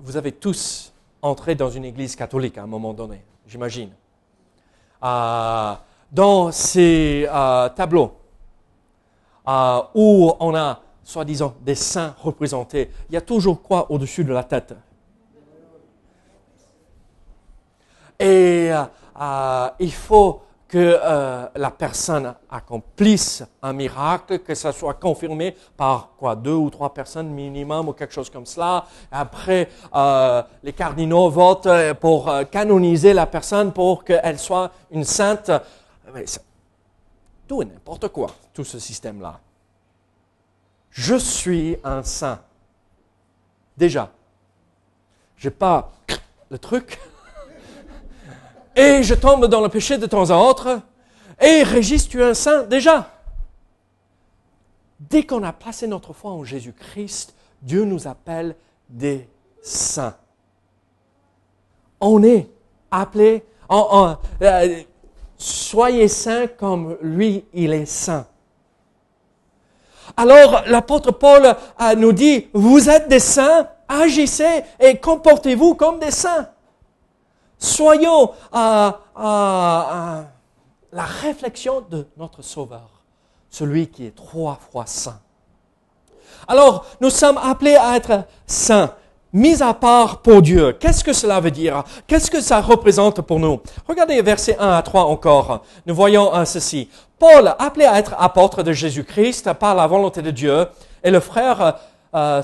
Vous 0.00 0.18
avez 0.18 0.32
tous 0.32 0.92
entré 1.22 1.54
dans 1.54 1.70
une 1.70 1.86
église 1.86 2.14
catholique 2.14 2.58
à 2.58 2.62
un 2.64 2.66
moment 2.66 2.92
donné, 2.92 3.24
j'imagine. 3.46 3.88
Dans 5.00 6.52
ces 6.52 7.26
tableaux 7.74 8.12
où 9.94 10.32
on 10.40 10.54
a, 10.54 10.80
soi-disant, 11.04 11.54
des 11.60 11.74
saints 11.74 12.14
représentés, 12.22 12.90
il 13.08 13.14
y 13.14 13.16
a 13.16 13.20
toujours 13.20 13.62
quoi 13.62 13.90
au-dessus 13.90 14.24
de 14.24 14.32
la 14.32 14.44
tête 14.44 14.74
Et 18.18 18.70
il 19.80 19.92
faut 19.92 20.44
que 20.74 20.98
euh, 21.00 21.46
la 21.54 21.70
personne 21.70 22.34
accomplisse 22.50 23.44
un 23.62 23.72
miracle, 23.72 24.40
que 24.40 24.56
ça 24.56 24.72
soit 24.72 24.94
confirmé 24.94 25.54
par 25.76 26.10
quoi 26.18 26.34
deux 26.34 26.54
ou 26.54 26.68
trois 26.68 26.92
personnes 26.92 27.28
minimum 27.28 27.90
ou 27.90 27.92
quelque 27.92 28.12
chose 28.12 28.28
comme 28.28 28.44
cela. 28.44 28.84
Après, 29.12 29.68
euh, 29.94 30.42
les 30.64 30.72
cardinaux 30.72 31.30
votent 31.30 31.68
pour 32.00 32.28
euh, 32.28 32.42
canoniser 32.42 33.12
la 33.12 33.26
personne 33.26 33.72
pour 33.72 34.02
qu'elle 34.02 34.38
soit 34.40 34.72
une 34.90 35.04
sainte. 35.04 35.52
tout 37.46 37.62
et 37.62 37.66
n'importe 37.66 38.08
quoi, 38.08 38.30
tout 38.52 38.64
ce 38.64 38.80
système-là. 38.80 39.38
Je 40.94 41.16
suis 41.16 41.76
un 41.82 42.04
saint. 42.04 42.40
Déjà, 43.76 44.12
j'ai 45.36 45.50
pas 45.50 45.90
le 46.50 46.56
truc 46.56 47.00
et 48.76 49.02
je 49.02 49.14
tombe 49.14 49.46
dans 49.46 49.60
le 49.60 49.68
péché 49.68 49.98
de 49.98 50.06
temps 50.06 50.30
en 50.30 50.48
autre. 50.48 50.80
Et 51.40 51.64
Régis, 51.64 52.08
tu 52.08 52.20
es 52.20 52.24
un 52.24 52.34
saint 52.34 52.62
déjà. 52.62 53.10
Dès 55.00 55.24
qu'on 55.24 55.42
a 55.42 55.52
placé 55.52 55.88
notre 55.88 56.12
foi 56.12 56.30
en 56.30 56.44
Jésus-Christ, 56.44 57.34
Dieu 57.60 57.84
nous 57.84 58.06
appelle 58.06 58.54
des 58.88 59.28
saints. 59.62 60.16
On 61.98 62.22
est 62.22 62.48
appelé, 62.92 63.42
euh, 63.68 64.82
soyez 65.36 66.06
saints 66.06 66.46
comme 66.46 66.96
lui, 67.02 67.44
il 67.52 67.72
est 67.72 67.84
saint. 67.84 68.28
Alors 70.16 70.62
l'apôtre 70.66 71.12
Paul 71.12 71.44
euh, 71.46 71.94
nous 71.96 72.12
dit, 72.12 72.48
vous 72.52 72.88
êtes 72.88 73.08
des 73.08 73.20
saints, 73.20 73.68
agissez 73.88 74.62
et 74.80 74.98
comportez-vous 74.98 75.74
comme 75.74 75.98
des 75.98 76.10
saints. 76.10 76.48
Soyons 77.58 78.32
à, 78.52 79.00
la 80.92 81.02
réflexion 81.02 81.80
de 81.88 82.06
notre 82.16 82.42
Sauveur, 82.42 83.04
celui 83.48 83.88
qui 83.88 84.06
est 84.06 84.14
trois 84.14 84.58
fois 84.70 84.86
saint. 84.86 85.20
Alors, 86.46 86.84
nous 87.00 87.10
sommes 87.10 87.38
appelés 87.38 87.76
à 87.76 87.96
être 87.96 88.24
saints, 88.46 88.94
mis 89.34 89.62
à 89.62 89.74
part 89.74 90.22
pour 90.22 90.40
Dieu. 90.40 90.72
Qu'est-ce 90.80 91.04
que 91.04 91.12
cela 91.12 91.40
veut 91.40 91.50
dire? 91.50 91.84
Qu'est-ce 92.06 92.30
que 92.30 92.40
ça 92.40 92.62
représente 92.62 93.20
pour 93.20 93.38
nous? 93.38 93.60
Regardez 93.86 94.22
versets 94.22 94.56
1 94.58 94.70
à 94.70 94.80
3 94.80 95.02
encore. 95.04 95.62
Nous 95.84 95.94
voyons 95.94 96.32
ceci. 96.46 96.88
Paul, 97.18 97.54
appelé 97.58 97.84
à 97.84 97.98
être 97.98 98.14
apôtre 98.18 98.62
de 98.62 98.72
Jésus-Christ 98.72 99.52
par 99.52 99.74
la 99.74 99.86
volonté 99.86 100.22
de 100.22 100.30
Dieu, 100.30 100.66
et 101.02 101.10
le 101.10 101.20
frère 101.20 101.76
euh, 102.14 102.40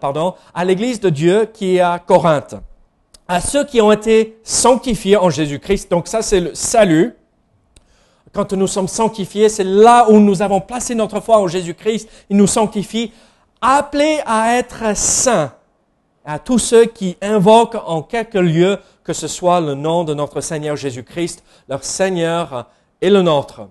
pardon, 0.00 0.34
à 0.54 0.64
l'église 0.64 1.00
de 1.00 1.08
Dieu 1.08 1.48
qui 1.52 1.76
est 1.76 1.80
à 1.80 1.98
Corinthe 1.98 2.54
à 3.26 3.40
ceux 3.40 3.64
qui 3.64 3.80
ont 3.80 3.92
été 3.92 4.38
sanctifiés 4.42 5.16
en 5.16 5.30
Jésus-Christ. 5.30 5.90
Donc 5.90 6.08
ça, 6.08 6.22
c'est 6.22 6.40
le 6.40 6.54
salut. 6.54 7.14
Quand 8.32 8.52
nous 8.52 8.66
sommes 8.66 8.88
sanctifiés, 8.88 9.48
c'est 9.48 9.64
là 9.64 10.10
où 10.10 10.18
nous 10.18 10.42
avons 10.42 10.60
placé 10.60 10.94
notre 10.94 11.20
foi 11.20 11.38
en 11.38 11.46
Jésus-Christ. 11.46 12.08
Il 12.28 12.36
nous 12.36 12.46
sanctifie, 12.46 13.12
appelés 13.64 14.20
à 14.26 14.56
être 14.58 14.96
saints. 14.96 15.52
À 16.24 16.38
tous 16.38 16.58
ceux 16.58 16.84
qui 16.86 17.16
invoquent 17.20 17.82
en 17.86 18.02
quelque 18.02 18.38
lieu 18.38 18.78
que 19.02 19.12
ce 19.12 19.28
soit 19.28 19.60
le 19.60 19.74
nom 19.74 20.04
de 20.04 20.14
notre 20.14 20.40
Seigneur 20.40 20.76
Jésus-Christ, 20.76 21.42
leur 21.68 21.84
Seigneur 21.84 22.66
et 23.00 23.10
le 23.10 23.22
nôtre. 23.22 23.62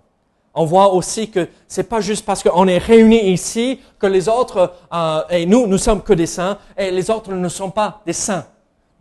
On 0.56 0.66
voit 0.66 0.94
aussi 0.94 1.32
que 1.32 1.48
c'est 1.68 1.90
pas 1.90 2.00
juste 2.00 2.26
parce 2.26 2.44
qu'on 2.44 2.68
est 2.68 2.78
réunis 2.78 3.32
ici 3.32 3.80
que 3.98 4.06
les 4.06 4.30
autres, 4.30 4.74
euh, 4.94 5.24
et 5.32 5.48
nous, 5.48 5.66
nous 5.66 5.80
sommes 5.80 6.04
que 6.04 6.14
des 6.14 6.28
saints, 6.28 6.60
et 6.78 6.92
les 6.92 7.10
autres 7.10 7.32
ne 7.32 7.50
sont 7.50 7.72
pas 7.72 8.02
des 8.06 8.14
saints. 8.14 8.46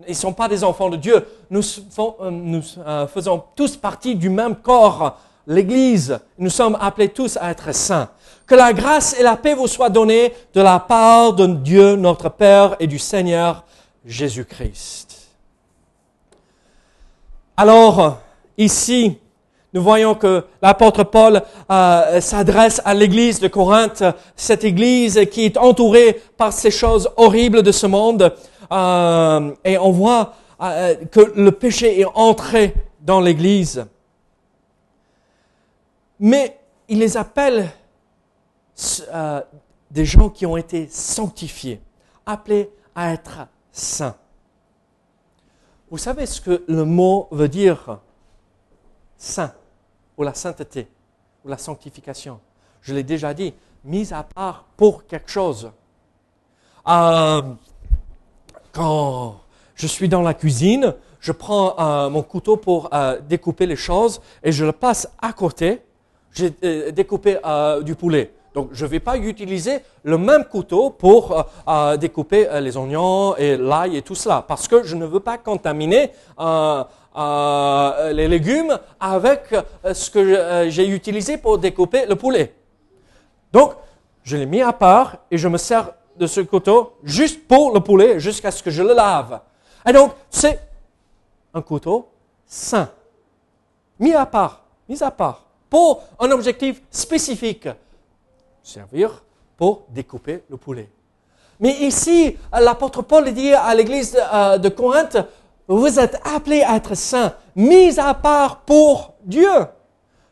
Ils 0.06 0.12
ne 0.12 0.14
sont 0.14 0.32
pas 0.32 0.48
des 0.48 0.64
enfants 0.64 0.88
de 0.88 0.96
Dieu. 0.96 1.24
Nous, 1.50 1.60
euh, 1.98 2.60
euh, 2.78 3.06
faisons 3.06 3.42
tous 3.54 3.76
partie 3.76 4.14
du 4.14 4.30
même 4.30 4.56
corps, 4.56 5.18
l'Église. 5.46 6.18
Nous 6.38 6.50
sommes 6.50 6.76
appelés 6.80 7.08
tous 7.08 7.36
à 7.40 7.50
être 7.50 7.74
saints. 7.74 8.08
Que 8.46 8.54
la 8.54 8.72
grâce 8.72 9.18
et 9.18 9.22
la 9.22 9.36
paix 9.36 9.54
vous 9.54 9.66
soient 9.66 9.90
données 9.90 10.32
de 10.54 10.60
la 10.60 10.78
part 10.78 11.32
de 11.32 11.46
Dieu, 11.46 11.96
notre 11.96 12.28
Père, 12.28 12.76
et 12.80 12.86
du 12.86 12.98
Seigneur 12.98 13.64
Jésus-Christ. 14.04 15.30
Alors, 17.56 18.18
ici, 18.58 19.18
nous 19.74 19.82
voyons 19.82 20.14
que 20.14 20.44
l'apôtre 20.60 21.02
Paul 21.04 21.40
euh, 21.70 22.20
s'adresse 22.20 22.82
à 22.84 22.92
l'église 22.92 23.40
de 23.40 23.48
Corinthe, 23.48 24.04
cette 24.36 24.64
église 24.64 25.20
qui 25.30 25.44
est 25.44 25.56
entourée 25.56 26.20
par 26.36 26.52
ces 26.52 26.70
choses 26.70 27.08
horribles 27.16 27.62
de 27.62 27.72
ce 27.72 27.86
monde. 27.86 28.34
Euh, 28.70 29.50
et 29.64 29.78
on 29.78 29.90
voit 29.90 30.34
euh, 30.60 30.94
que 31.10 31.32
le 31.34 31.52
péché 31.52 32.00
est 32.00 32.06
entré 32.14 32.74
dans 33.00 33.20
l'église. 33.20 33.86
Mais 36.24 36.56
il 36.88 37.00
les 37.00 37.16
appelle 37.16 37.68
des 39.90 40.04
gens 40.04 40.30
qui 40.30 40.46
ont 40.46 40.56
été 40.56 40.86
sanctifiés, 40.86 41.80
appelés 42.24 42.70
à 42.94 43.12
être 43.12 43.48
saints. 43.72 44.14
Vous 45.90 45.98
savez 45.98 46.26
ce 46.26 46.40
que 46.40 46.62
le 46.68 46.84
mot 46.84 47.26
veut 47.32 47.48
dire 47.48 47.98
saint 49.16 49.52
ou 50.16 50.22
la 50.22 50.32
sainteté 50.32 50.86
ou 51.44 51.48
la 51.48 51.58
sanctification? 51.58 52.38
Je 52.82 52.94
l'ai 52.94 53.02
déjà 53.02 53.34
dit, 53.34 53.52
mise 53.82 54.12
à 54.12 54.22
part 54.22 54.66
pour 54.76 55.08
quelque 55.08 55.28
chose. 55.28 55.72
Euh, 56.86 57.42
quand 58.70 59.40
je 59.74 59.88
suis 59.88 60.08
dans 60.08 60.22
la 60.22 60.34
cuisine, 60.34 60.94
je 61.18 61.32
prends 61.32 61.76
euh, 61.80 62.10
mon 62.10 62.22
couteau 62.22 62.56
pour 62.56 62.94
euh, 62.94 63.20
découper 63.20 63.66
les 63.66 63.74
choses 63.74 64.20
et 64.44 64.52
je 64.52 64.64
le 64.64 64.72
passe 64.72 65.08
à 65.20 65.32
côté. 65.32 65.82
J'ai 66.32 66.50
découpé 66.92 67.38
du 67.84 67.94
poulet. 67.94 68.32
Donc, 68.54 68.68
je 68.72 68.84
ne 68.84 68.90
vais 68.90 69.00
pas 69.00 69.16
utiliser 69.16 69.80
le 70.04 70.18
même 70.18 70.44
couteau 70.44 70.90
pour 70.90 71.32
euh, 71.32 71.42
euh, 71.68 71.96
découper 71.96 72.48
euh, 72.48 72.60
les 72.60 72.76
oignons 72.76 73.34
et 73.36 73.56
l'ail 73.56 73.96
et 73.96 74.02
tout 74.02 74.14
cela, 74.14 74.44
parce 74.46 74.68
que 74.68 74.82
je 74.82 74.94
ne 74.94 75.06
veux 75.06 75.20
pas 75.20 75.38
contaminer 75.38 76.10
les 78.14 78.28
légumes 78.28 78.78
avec 79.00 79.54
ce 79.92 80.10
que 80.10 80.68
j'ai 80.70 80.88
utilisé 80.88 81.36
pour 81.36 81.58
découper 81.58 82.06
le 82.06 82.16
poulet. 82.16 82.54
Donc, 83.52 83.74
je 84.22 84.36
l'ai 84.36 84.46
mis 84.46 84.62
à 84.62 84.72
part 84.72 85.18
et 85.30 85.38
je 85.38 85.48
me 85.48 85.58
sers 85.58 85.90
de 86.16 86.26
ce 86.26 86.40
couteau 86.40 86.94
juste 87.02 87.46
pour 87.46 87.72
le 87.72 87.80
poulet 87.80 88.18
jusqu'à 88.20 88.50
ce 88.50 88.62
que 88.62 88.70
je 88.70 88.82
le 88.82 88.94
lave. 88.94 89.40
Et 89.86 89.92
donc, 89.92 90.12
c'est 90.30 90.58
un 91.52 91.60
couteau 91.60 92.08
sain, 92.46 92.88
mis 93.98 94.14
à 94.14 94.24
part, 94.24 94.62
mis 94.88 95.02
à 95.02 95.10
part, 95.10 95.44
pour 95.72 96.02
un 96.20 96.30
objectif 96.32 96.82
spécifique 96.90 97.66
servir 98.62 99.24
pour 99.56 99.84
découper 99.88 100.42
le 100.50 100.58
poulet. 100.58 100.86
Mais 101.58 101.72
ici, 101.80 102.36
l'apôtre 102.52 103.00
Paul 103.00 103.32
dit 103.32 103.54
à 103.54 103.74
l'église 103.74 104.14
euh, 104.34 104.58
de 104.58 104.68
Corinthe, 104.68 105.16
vous 105.66 105.98
êtes 105.98 106.20
appelés 106.26 106.60
à 106.60 106.76
être 106.76 106.94
saints, 106.94 107.32
mis 107.56 107.98
à 107.98 108.12
part 108.12 108.58
pour 108.66 109.14
Dieu, 109.24 109.48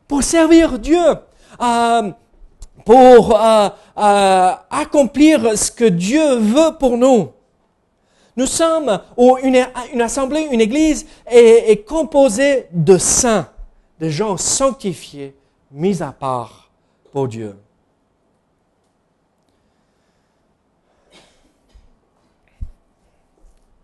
pour 0.06 0.22
servir 0.22 0.78
Dieu, 0.78 1.00
euh, 1.62 2.10
pour 2.84 3.34
euh, 3.34 3.68
accomplir 4.70 5.56
ce 5.56 5.70
que 5.70 5.86
Dieu 5.86 6.34
veut 6.36 6.76
pour 6.78 6.98
nous. 6.98 7.30
Nous 8.36 8.46
sommes, 8.46 9.00
une 9.42 10.02
assemblée, 10.02 10.48
une 10.52 10.60
église 10.60 11.06
est, 11.26 11.70
est 11.70 11.82
composée 11.82 12.66
de 12.72 12.98
saints, 12.98 13.48
de 14.00 14.08
gens 14.08 14.36
sanctifiés, 14.36 15.36
mis 15.70 16.02
à 16.02 16.12
part 16.12 16.70
pour 17.12 17.28
Dieu. 17.28 17.56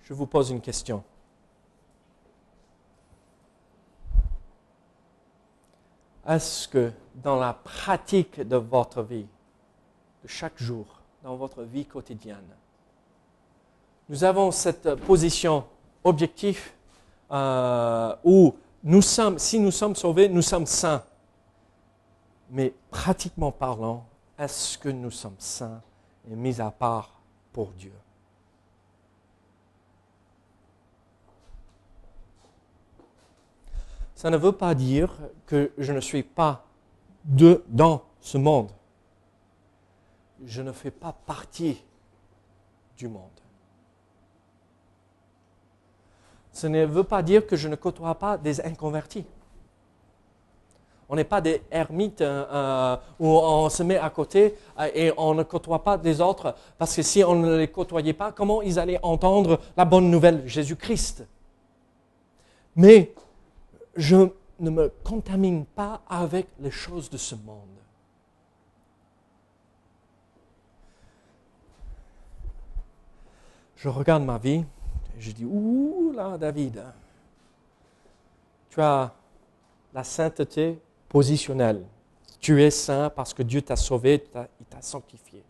je 0.07 0.15
vous 0.15 0.27
pose 0.27 0.51
une 0.51 0.61
question. 0.61 1.03
Est-ce 6.29 6.69
que 6.69 6.93
dans 7.17 7.37
la 7.37 7.55
pratique 7.55 8.41
de 8.41 8.57
votre 8.57 9.03
vie, 9.03 9.27
de 10.23 10.29
chaque 10.29 10.59
jour, 10.59 10.87
dans 11.25 11.35
votre 11.35 11.65
vie 11.65 11.85
quotidienne, 11.85 12.55
nous 14.09 14.23
avons 14.23 14.53
cette 14.53 14.95
position 14.95 15.65
objective 16.05 16.71
euh, 17.33 18.15
où 18.23 18.55
nous 18.83 19.03
sommes, 19.03 19.39
si 19.39 19.59
nous 19.59 19.71
sommes 19.71 19.97
sauvés, 19.97 20.29
nous 20.29 20.43
sommes 20.43 20.67
saints. 20.67 21.05
Mais 22.51 22.73
pratiquement 22.91 23.51
parlant, 23.51 24.07
est-ce 24.39 24.79
que 24.79 24.89
nous 24.89 25.11
sommes 25.11 25.39
saints 25.39 25.83
et 26.31 26.37
mis 26.37 26.61
à 26.61 26.71
part 26.71 27.21
pour 27.53 27.73
Dieu? 27.73 27.93
Ça 34.15 34.31
ne 34.31 34.37
veut 34.37 34.53
pas 34.53 34.75
dire 34.75 35.15
que 35.47 35.73
je 35.77 35.93
ne 35.93 36.01
suis 36.01 36.23
pas 36.23 36.65
de, 37.25 37.63
dans 37.69 38.03
ce 38.21 38.39
monde. 38.39 38.71
Je 40.45 40.63
ne 40.63 40.73
fais 40.73 40.91
pas 40.91 41.13
partie 41.13 41.83
du 42.97 43.09
monde. 43.09 43.31
Ce 46.57 46.67
ne 46.67 46.87
veut 46.87 47.05
pas 47.05 47.23
dire 47.23 47.47
que 47.47 47.55
je 47.55 47.69
ne 47.69 47.77
côtoie 47.77 48.15
pas 48.15 48.39
des 48.39 48.63
inconvertis. 48.63 49.27
On 51.07 51.15
n'est 51.15 51.23
pas 51.23 51.43
des 51.43 51.61
ermites 51.71 52.23
euh, 52.23 52.47
euh, 52.51 52.97
où 53.21 53.27
on 53.29 53.69
se 53.69 53.83
met 53.83 53.99
à 53.99 54.09
côté 54.09 54.55
euh, 54.79 54.89
et 54.95 55.13
on 55.19 55.35
ne 55.35 55.43
côtoie 55.43 55.85
pas 55.85 55.99
des 55.99 56.19
autres, 56.23 56.55
parce 56.79 56.97
que 56.97 57.03
si 57.03 57.23
on 57.23 57.35
ne 57.35 57.59
les 57.59 57.69
côtoyait 57.69 58.15
pas, 58.15 58.33
comment 58.33 58.63
ils 58.63 58.79
allaient 58.79 58.99
entendre 59.03 59.61
la 59.77 59.85
bonne 59.85 60.11
nouvelle, 60.11 60.49
Jésus-Christ? 60.49 61.27
Mais 62.75 63.13
je 63.95 64.31
ne 64.59 64.71
me 64.71 64.91
contamine 65.05 65.67
pas 65.67 66.01
avec 66.09 66.47
les 66.59 66.71
choses 66.71 67.11
de 67.11 67.19
ce 67.19 67.35
monde. 67.35 67.69
Je 73.77 73.91
regarde 73.91 74.25
ma 74.25 74.39
vie 74.39 74.65
je 75.19 75.31
dis, 75.33 75.45
ouh 75.45 76.13
là, 76.15 76.37
David, 76.37 76.83
tu 78.71 78.81
as 78.81 79.13
la 79.95 80.05
sainteté 80.05 80.79
positionnelle. 81.09 81.85
Tu 82.41 82.63
es 82.63 82.71
saint 82.71 83.11
parce 83.11 83.33
que 83.33 83.43
Dieu 83.43 83.63
t'a 83.63 83.77
sauvé, 83.77 84.25
il 84.61 84.67
t'a 84.67 84.83
sanctifié. 84.83 85.43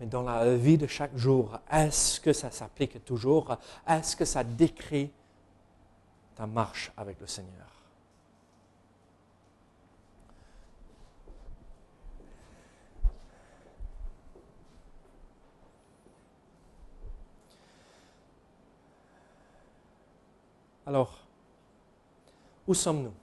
Mais 0.00 0.06
dans 0.06 0.22
la 0.22 0.56
vie 0.56 0.76
de 0.76 0.88
chaque 0.88 1.16
jour, 1.16 1.58
est-ce 1.70 2.20
que 2.20 2.32
ça 2.32 2.50
s'applique 2.50 3.04
toujours? 3.04 3.56
Est-ce 3.86 4.16
que 4.16 4.24
ça 4.24 4.42
décrit 4.42 5.10
ta 6.34 6.46
marche 6.46 6.90
avec 6.96 7.20
le 7.20 7.26
Seigneur? 7.28 7.81
Alors, 20.92 21.16
où 22.68 22.74
sommes-nous? 22.74 23.14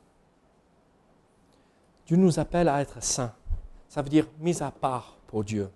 Dieu 2.07 2.17
nous 2.17 2.39
appelle 2.39 2.67
à 2.67 2.81
être 2.81 2.97
saints. 3.03 3.31
Ça 3.87 4.01
veut 4.01 4.09
dire 4.09 4.25
mis 4.39 4.63
à 4.63 4.71
part 4.71 5.17
pour 5.27 5.43
Dieu. 5.43 5.69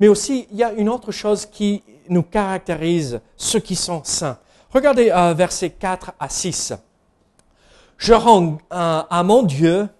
Mais 0.00 0.08
aussi, 0.08 0.48
il 0.50 0.56
y 0.56 0.64
a 0.64 0.72
une 0.72 0.88
autre 0.88 1.12
chose 1.12 1.44
qui 1.44 1.82
nous 2.08 2.22
caractérise, 2.22 3.20
ceux 3.36 3.60
qui 3.60 3.76
sont 3.76 4.02
saints. 4.04 4.38
Regardez 4.70 5.10
euh, 5.10 5.34
versets 5.34 5.68
4 5.68 6.12
à 6.18 6.30
6. 6.30 6.72
Je 7.98 8.14
rends 8.14 8.56
à 8.70 9.22
mon 9.22 9.42
Dieu 9.42 9.90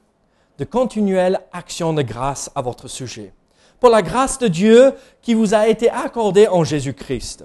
de 0.56 0.64
continuelles 0.64 1.42
actions 1.52 1.92
de 1.92 2.00
grâce 2.00 2.50
à 2.54 2.62
votre 2.62 2.88
sujet, 2.88 3.34
pour 3.80 3.90
la 3.90 4.00
grâce 4.00 4.38
de 4.38 4.48
Dieu 4.48 4.94
qui 5.20 5.34
vous 5.34 5.52
a 5.52 5.68
été 5.68 5.90
accordée 5.90 6.48
en 6.48 6.64
Jésus-Christ. 6.64 7.44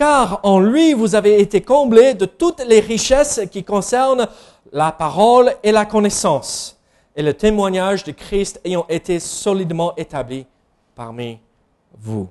Car 0.00 0.40
en 0.44 0.60
lui, 0.60 0.94
vous 0.94 1.14
avez 1.14 1.42
été 1.42 1.60
comblés 1.60 2.14
de 2.14 2.24
toutes 2.24 2.64
les 2.66 2.80
richesses 2.80 3.42
qui 3.52 3.62
concernent 3.62 4.26
la 4.72 4.92
parole 4.92 5.52
et 5.62 5.72
la 5.72 5.84
connaissance, 5.84 6.80
et 7.14 7.22
le 7.22 7.34
témoignage 7.34 8.02
de 8.04 8.12
Christ 8.12 8.62
ayant 8.64 8.86
été 8.88 9.20
solidement 9.20 9.94
établi 9.98 10.46
parmi 10.94 11.38
vous. 11.98 12.30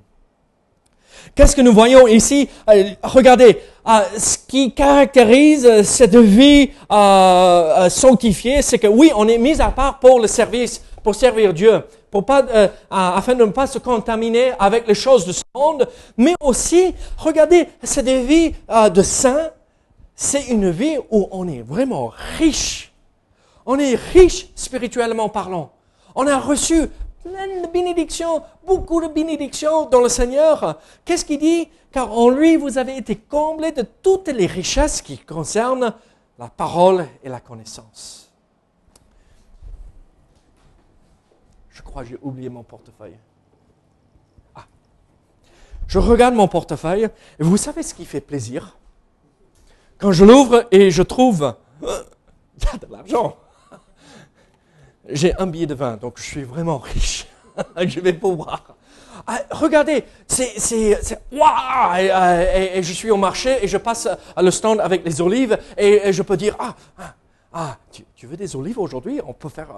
Qu'est-ce 1.36 1.54
que 1.54 1.60
nous 1.60 1.72
voyons 1.72 2.08
ici? 2.08 2.48
Euh, 2.68 2.90
Regardez, 3.04 3.60
euh, 3.86 4.00
ce 4.18 4.36
qui 4.48 4.72
caractérise 4.72 5.82
cette 5.82 6.16
vie 6.16 6.70
euh, 6.90 7.88
sanctifiée, 7.88 8.62
c'est 8.62 8.80
que 8.80 8.88
oui, 8.88 9.12
on 9.14 9.28
est 9.28 9.38
mis 9.38 9.60
à 9.60 9.70
part 9.70 10.00
pour 10.00 10.18
le 10.18 10.26
service, 10.26 10.82
pour 11.04 11.14
servir 11.14 11.54
Dieu, 11.54 11.84
pas, 12.10 12.44
afin 12.90 13.34
de 13.34 13.44
ne 13.44 13.50
pas 13.50 13.66
se 13.66 13.78
contaminer 13.78 14.52
avec 14.58 14.86
les 14.86 14.94
choses 14.94 15.24
de 15.24 15.32
ce 15.32 15.44
monde, 15.54 15.88
mais 16.16 16.34
aussi, 16.40 16.94
regardez, 17.16 17.68
cette 17.82 18.08
vie 18.08 18.54
de 18.68 19.02
saint, 19.02 19.50
c'est 20.14 20.48
une 20.48 20.70
vie 20.70 20.98
où 21.10 21.28
on 21.30 21.48
est 21.48 21.62
vraiment 21.62 22.12
riche. 22.38 22.92
On 23.64 23.78
est 23.78 23.94
riche 24.12 24.48
spirituellement 24.54 25.28
parlant. 25.28 25.70
On 26.14 26.26
a 26.26 26.38
reçu 26.38 26.90
plein 27.22 27.62
de 27.62 27.66
bénédictions, 27.68 28.42
beaucoup 28.66 29.00
de 29.00 29.08
bénédictions 29.08 29.86
dans 29.86 30.00
le 30.00 30.08
Seigneur. 30.08 30.78
Qu'est-ce 31.04 31.24
qu'il 31.24 31.38
dit? 31.38 31.68
Car 31.92 32.12
en 32.12 32.30
lui, 32.30 32.56
vous 32.56 32.78
avez 32.78 32.96
été 32.96 33.16
comblés 33.16 33.72
de 33.72 33.82
toutes 33.82 34.28
les 34.28 34.46
richesses 34.46 35.02
qui 35.02 35.18
concernent 35.18 35.94
la 36.38 36.48
parole 36.48 37.06
et 37.22 37.28
la 37.28 37.40
connaissance. 37.40 38.29
Crois 41.90 42.04
j'ai 42.04 42.18
oublié 42.22 42.48
mon 42.48 42.62
portefeuille. 42.62 43.16
Ah. 44.54 44.64
Je 45.86 45.98
regarde 45.98 46.34
mon 46.34 46.48
portefeuille 46.48 47.04
et 47.04 47.42
vous 47.42 47.56
savez 47.56 47.82
ce 47.82 47.94
qui 47.94 48.04
fait 48.04 48.20
plaisir? 48.20 48.76
Quand 49.98 50.12
je 50.12 50.24
l'ouvre 50.24 50.66
et 50.70 50.90
je 50.90 51.02
trouve, 51.02 51.54
de 51.82 52.86
l'argent 52.90 53.36
j'ai 55.12 55.34
un 55.38 55.46
billet 55.46 55.66
de 55.66 55.74
vin, 55.74 55.96
donc 55.96 56.18
je 56.18 56.22
suis 56.22 56.42
vraiment 56.42 56.78
riche. 56.78 57.26
je 57.76 58.00
vais 58.00 58.12
pouvoir. 58.12 58.76
Ah, 59.26 59.40
regardez, 59.50 60.04
c'est, 60.26 60.54
waouh 61.32 61.96
et, 61.96 62.82
je 62.82 62.92
suis 62.92 63.10
au 63.10 63.16
marché 63.16 63.58
et 63.62 63.68
je 63.68 63.76
passe 63.76 64.08
à 64.34 64.42
le 64.42 64.50
stand 64.50 64.80
avec 64.80 65.04
les 65.04 65.20
olives 65.20 65.58
et, 65.76 66.12
je 66.12 66.22
peux 66.22 66.36
dire, 66.36 66.56
ah, 66.58 66.74
ah, 66.98 67.14
ah 67.52 67.76
tu, 67.92 68.26
veux 68.26 68.36
des 68.36 68.56
olives 68.56 68.78
aujourd'hui? 68.78 69.20
On 69.26 69.32
peut 69.32 69.48
faire 69.48 69.68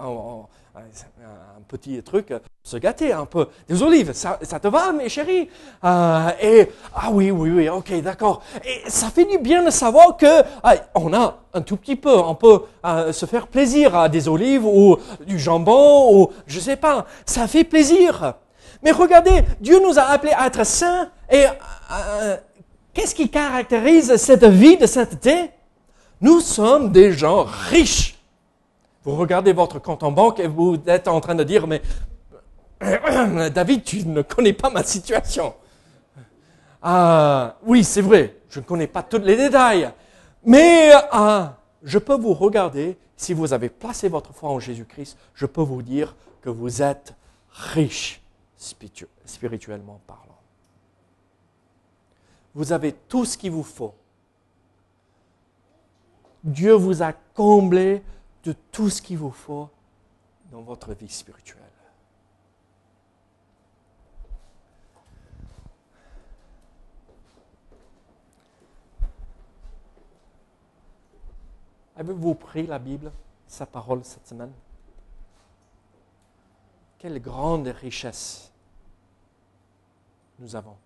un 0.75 1.63
petit 1.69 2.03
truc, 2.03 2.33
se 2.63 2.77
gâter 2.79 3.13
un 3.13 3.27
peu. 3.27 3.49
Des 3.69 3.83
olives, 3.83 4.13
ça, 4.15 4.39
te 4.39 4.69
va, 4.69 4.93
mes 4.93 5.09
chéris? 5.09 5.49
Euh, 5.85 6.31
Et 6.41 6.71
ah 6.95 7.11
oui, 7.11 7.31
oui, 7.31 7.51
oui, 7.51 7.69
ok, 7.69 8.01
d'accord. 8.01 8.43
Et 8.65 8.89
ça 8.89 9.09
fait 9.09 9.27
du 9.27 9.39
bien 9.39 9.63
de 9.63 9.71
savoir 9.71 10.17
que 10.17 10.43
ah, 10.63 10.75
on 10.95 11.13
a 11.13 11.41
un 11.53 11.61
tout 11.61 11.77
petit 11.77 11.97
peu, 11.97 12.17
on 12.17 12.35
peut 12.35 12.63
euh, 12.85 13.13
se 13.13 13.27
faire 13.27 13.49
plaisir 13.49 13.95
à 13.95 14.09
des 14.09 14.29
olives 14.29 14.65
ou 14.65 14.97
du 15.27 15.39
jambon 15.39 16.15
ou 16.15 16.31
je 16.47 16.59
sais 16.59 16.77
pas. 16.77 17.07
Ça 17.27 17.47
fait 17.47 17.65
plaisir. 17.65 18.35
Mais 18.83 18.93
regardez, 18.93 19.45
Dieu 19.61 19.79
nous 19.81 19.99
a 19.99 20.05
appelés 20.05 20.33
à 20.33 20.47
être 20.47 20.65
saints 20.65 21.11
et 21.31 21.45
euh, 21.47 22.37
qu'est-ce 22.95 23.15
qui 23.15 23.29
caractérise 23.29 24.17
cette 24.17 24.45
vie 24.45 24.79
de 24.79 24.87
sainteté? 24.87 25.51
Nous 26.21 26.41
sommes 26.41 26.93
des 26.93 27.13
gens 27.13 27.45
riches. 27.69 28.22
Vous 29.05 29.17
regardez 29.17 29.53
votre 29.53 29.79
compte 29.81 30.03
en 30.03 30.13
banque 30.13 30.39
et 30.39 30.47
vous 30.47 30.79
êtes 30.87 31.09
en 31.09 31.21
train 31.21 31.35
de 31.35 31.45
dire, 31.45 31.67
mais 31.67 31.83
David, 33.51 33.85
tu 33.85 34.07
ne 34.07 34.23
connais 34.23 34.53
pas 34.53 34.71
ma 34.71 34.83
situation. 34.83 35.55
Ah, 36.81 37.57
oui, 37.65 37.85
c'est 37.85 38.01
vrai, 38.01 38.37
je 38.49 38.61
ne 38.61 38.65
connais 38.65 38.87
pas 38.87 39.03
tous 39.03 39.19
les 39.19 39.37
détails. 39.37 39.91
Mais 40.45 40.91
ah, 41.11 41.57
je 41.83 41.99
peux 41.99 42.17
vous 42.17 42.35
regarder, 42.35 42.97
si 43.17 43.35
vous 43.35 43.53
avez 43.53 43.69
placé 43.69 44.09
votre 44.09 44.33
foi 44.33 44.51
en 44.51 44.59
Jésus-Christ, 44.59 45.17
je 45.35 45.47
peux 45.47 45.63
vous 45.63 45.83
dire 45.83 46.15
que 46.41 46.51
vous 46.51 46.83
êtes 46.83 47.15
riche 47.51 48.21
spirituellement 49.25 50.01
parlant. 50.07 50.23
Vous 52.55 52.73
avez 52.73 52.93
tout 52.93 53.25
ce 53.25 53.39
qu'il 53.39 53.51
vous 53.51 53.63
faut. 53.63 53.95
Dieu 56.45 56.73
vous 56.73 57.03
a 57.03 57.13
comblé 57.13 58.03
de 58.45 58.53
tout 58.53 58.91
ce 58.91 59.01
qu'il 59.01 59.19
vous 59.19 59.31
faut 59.31 59.71
dans 60.51 60.63
votre 60.63 60.95
vie 60.95 61.09
spirituelle. 61.09 61.63
Avez-vous 71.97 72.35
pris 72.35 72.67
la 72.67 72.79
Bible, 72.79 73.13
sa 73.47 73.67
parole 73.67 74.03
cette 74.05 74.27
semaine? 74.27 74.53
Quelle 76.99 77.21
grande 77.21 77.69
richesse 77.69 78.51
nous 80.39 80.57
avons. 80.57 80.77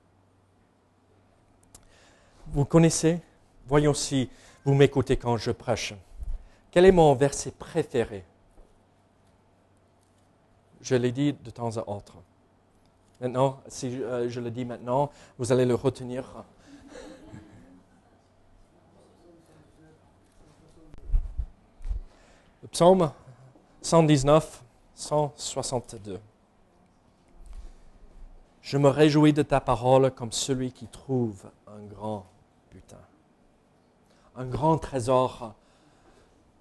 Vous 2.48 2.64
connaissez? 2.64 3.20
Voyons 3.66 3.94
si 3.94 4.28
vous 4.64 4.74
m'écoutez 4.74 5.16
quand 5.16 5.36
je 5.36 5.50
prêche. 5.50 5.94
Quel 6.76 6.84
est 6.84 6.92
mon 6.92 7.14
verset 7.14 7.52
préféré? 7.52 8.22
Je 10.82 10.94
l'ai 10.94 11.10
dit 11.10 11.32
de 11.32 11.48
temps 11.48 11.74
à 11.78 11.88
autre. 11.88 12.18
Maintenant, 13.18 13.60
si 13.66 14.02
euh, 14.02 14.28
je 14.28 14.40
le 14.40 14.50
dis 14.50 14.66
maintenant, 14.66 15.10
vous 15.38 15.52
allez 15.52 15.64
le 15.64 15.74
retenir. 15.74 16.44
Le 22.60 22.68
psaume 22.68 23.10
119, 23.80 24.62
162. 24.96 26.20
Je 28.60 28.76
me 28.76 28.90
réjouis 28.90 29.32
de 29.32 29.40
ta 29.40 29.62
parole 29.62 30.10
comme 30.10 30.30
celui 30.30 30.72
qui 30.72 30.88
trouve 30.88 31.50
un 31.68 31.82
grand 31.86 32.26
butin, 32.70 33.00
un 34.36 34.44
grand 34.44 34.76
trésor 34.76 35.54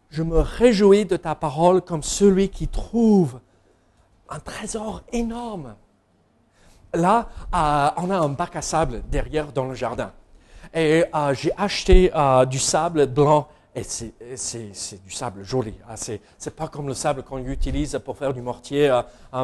je 0.10 0.24
me 0.24 0.40
réjouis 0.40 1.06
de 1.06 1.18
ta 1.18 1.36
parole 1.36 1.82
comme 1.82 2.04
celui 2.04 2.50
qui 2.50 2.68
trouve 2.68 3.40
un 4.30 4.40
trésor 4.40 5.02
énorme. 5.12 5.76
Là, 6.94 7.28
euh, 7.54 7.90
on 7.98 8.10
a 8.10 8.18
un 8.18 8.30
bac 8.30 8.56
à 8.56 8.62
sable 8.62 9.04
derrière 9.10 9.52
dans 9.52 9.66
le 9.66 9.76
jardin. 9.76 10.12
Et 10.74 11.04
euh, 11.14 11.34
j'ai 11.34 11.52
acheté 11.58 12.12
euh, 12.16 12.46
du 12.46 12.60
sable 12.60 13.08
blanc 13.08 13.48
et 13.76 13.84
c'est 13.84 15.04
du 15.04 15.12
sable 15.12 15.44
joli. 15.44 15.74
Ah, 15.90 15.98
ce 15.98 16.14
n'est 16.14 16.52
pas 16.56 16.70
comme 16.70 16.88
le 16.88 16.94
sable 16.94 17.24
qu'on 17.24 17.40
utilise 17.46 18.00
pour 18.04 18.18
faire 18.18 18.34
du 18.34 18.42
mortier, 18.42 19.02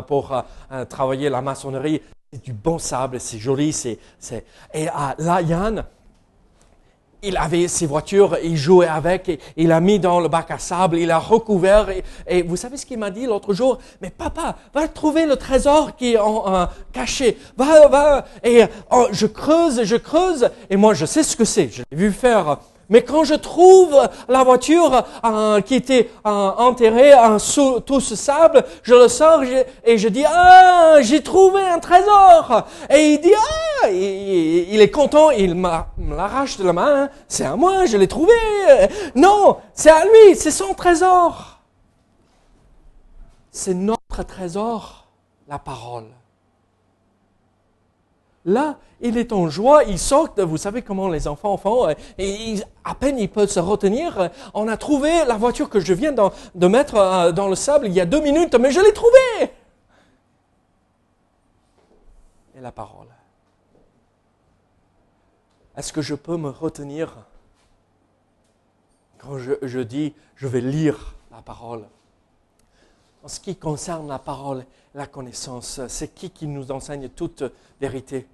pour 0.07 0.33
travailler 0.87 1.29
la 1.29 1.41
maçonnerie. 1.41 2.01
C'est 2.31 2.41
du 2.41 2.53
bon 2.53 2.79
sable, 2.79 3.19
c'est 3.19 3.37
joli. 3.37 3.75
Et 4.73 4.85
là, 4.85 5.41
Yann, 5.41 5.83
il 7.23 7.37
avait 7.37 7.67
ses 7.67 7.85
voitures, 7.85 8.37
il 8.43 8.57
jouait 8.57 8.87
avec, 8.87 9.39
il 9.57 9.67
l'a 9.67 9.79
mis 9.79 9.99
dans 9.99 10.19
le 10.19 10.27
bac 10.27 10.51
à 10.51 10.57
sable, 10.57 10.97
il 10.97 11.07
l'a 11.07 11.19
recouvert. 11.19 11.87
Et, 12.27 12.41
vous 12.41 12.55
savez 12.55 12.77
ce 12.77 12.85
qu'il 12.85 12.99
m'a 12.99 13.11
dit 13.11 13.25
l'autre 13.25 13.53
jour? 13.53 13.77
Mais 14.01 14.09
papa, 14.09 14.57
va 14.73 14.87
trouver 14.87 15.25
le 15.25 15.35
trésor 15.35 15.95
qui 15.95 16.13
est 16.13 16.19
caché. 16.91 17.37
Va, 17.57 17.87
va. 17.87 18.25
Et 18.43 18.63
oh, 18.91 19.07
je 19.11 19.27
creuse, 19.27 19.83
je 19.83 19.95
creuse. 19.95 20.49
Et 20.69 20.77
moi, 20.77 20.93
je 20.93 21.05
sais 21.05 21.23
ce 21.23 21.35
que 21.35 21.45
c'est. 21.45 21.69
Je 21.71 21.83
l'ai 21.91 21.97
vu 21.97 22.11
faire 22.11 22.59
mais 22.91 23.03
quand 23.03 23.23
je 23.23 23.33
trouve 23.33 23.97
la 24.27 24.43
voiture 24.43 25.03
euh, 25.23 25.61
qui 25.61 25.75
était 25.75 26.11
euh, 26.25 26.29
enterrée 26.29 27.13
sous 27.39 27.79
tout 27.79 28.01
ce 28.01 28.17
sable, 28.17 28.65
je 28.83 28.93
le 28.93 29.07
sors 29.07 29.41
et 29.43 29.97
je 29.97 30.07
dis, 30.09 30.25
ah, 30.27 30.97
j'ai 30.99 31.23
trouvé 31.23 31.61
un 31.61 31.79
trésor. 31.79 32.65
Et 32.89 33.13
il 33.13 33.21
dit, 33.21 33.33
ah, 33.33 33.89
il, 33.89 34.81
est 34.81 34.91
content, 34.91 35.31
il 35.31 35.55
me 35.55 36.15
l'arrache 36.15 36.57
de 36.57 36.65
la 36.65 36.73
main, 36.73 37.09
c'est 37.29 37.45
à 37.45 37.55
moi, 37.55 37.85
je 37.85 37.95
l'ai 37.95 38.09
trouvé. 38.09 38.33
Non, 39.15 39.57
c'est 39.73 39.89
à 39.89 40.03
lui, 40.03 40.35
c'est 40.35 40.51
son 40.51 40.73
trésor. 40.73 41.61
C'est 43.51 43.73
notre 43.73 44.23
trésor, 44.27 45.07
la 45.47 45.59
parole. 45.59 46.09
Là, 48.43 48.77
il 49.01 49.17
est 49.17 49.33
en 49.33 49.49
joie, 49.49 49.83
il 49.83 49.99
sort, 49.99 50.29
vous 50.37 50.57
savez 50.57 50.81
comment 50.81 51.09
les 51.09 51.27
enfants 51.27 51.57
font, 51.57 51.89
euh, 51.89 51.93
et 52.17 52.55
à 52.83 52.95
peine 52.95 53.17
ils 53.17 53.29
peuvent 53.29 53.49
se 53.49 53.59
retenir. 53.59 54.29
On 54.53 54.67
a 54.67 54.77
trouvé 54.77 55.25
la 55.25 55.37
voiture 55.37 55.69
que 55.69 55.79
je 55.79 55.93
viens 55.93 56.13
de, 56.13 56.67
mettre 56.67 56.95
euh, 56.95 57.31
dans 57.31 57.47
le 57.47 57.55
sable 57.55 57.87
il 57.87 57.93
y 57.93 57.99
a 57.99 58.05
deux 58.05 58.21
minutes, 58.21 58.55
mais 58.55 58.71
je 58.71 58.79
l'ai 58.79 58.93
trouvée. 58.93 59.51
Et 62.55 62.61
la 62.61 62.71
parole. 62.71 63.07
Est-ce 65.75 65.91
que 65.91 66.01
je 66.01 66.15
peux 66.15 66.37
me 66.37 66.49
retenir? 66.49 67.17
Quand 69.17 69.37
je, 69.37 69.53
je 69.61 69.79
dis 69.79 70.13
je 70.35 70.47
vais 70.47 70.61
lire 70.61 71.15
la 71.31 71.41
parole 71.41 71.83
En 73.23 73.27
ce 73.27 73.39
qui 73.39 73.55
concerne 73.55 74.07
la 74.07 74.19
parole, 74.19 74.65
la 74.95 75.07
connaissance, 75.07 75.81
c'est 75.87 76.13
qui 76.13 76.29
qui 76.29 76.47
nous 76.47 76.71
enseigne 76.71 77.09
toute 77.09 77.43
vérité? 77.79 78.27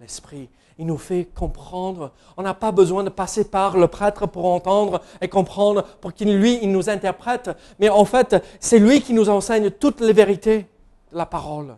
l'Esprit. 0.00 0.48
Il 0.78 0.86
nous 0.86 0.98
fait 0.98 1.24
comprendre. 1.34 2.12
On 2.36 2.42
n'a 2.42 2.52
pas 2.52 2.70
besoin 2.70 3.02
de 3.02 3.08
passer 3.08 3.48
par 3.48 3.78
le 3.78 3.88
prêtre 3.88 4.26
pour 4.26 4.46
entendre 4.46 5.00
et 5.20 5.28
comprendre, 5.28 5.82
pour 6.00 6.12
qu'il, 6.12 6.38
lui, 6.38 6.66
nous 6.66 6.90
interprète. 6.90 7.50
Mais 7.78 7.88
en 7.88 8.04
fait, 8.04 8.36
c'est 8.60 8.78
lui 8.78 9.00
qui 9.00 9.14
nous 9.14 9.30
enseigne 9.30 9.70
toutes 9.70 10.00
les 10.00 10.12
vérités 10.12 10.66
de 11.12 11.16
la 11.16 11.24
parole, 11.24 11.76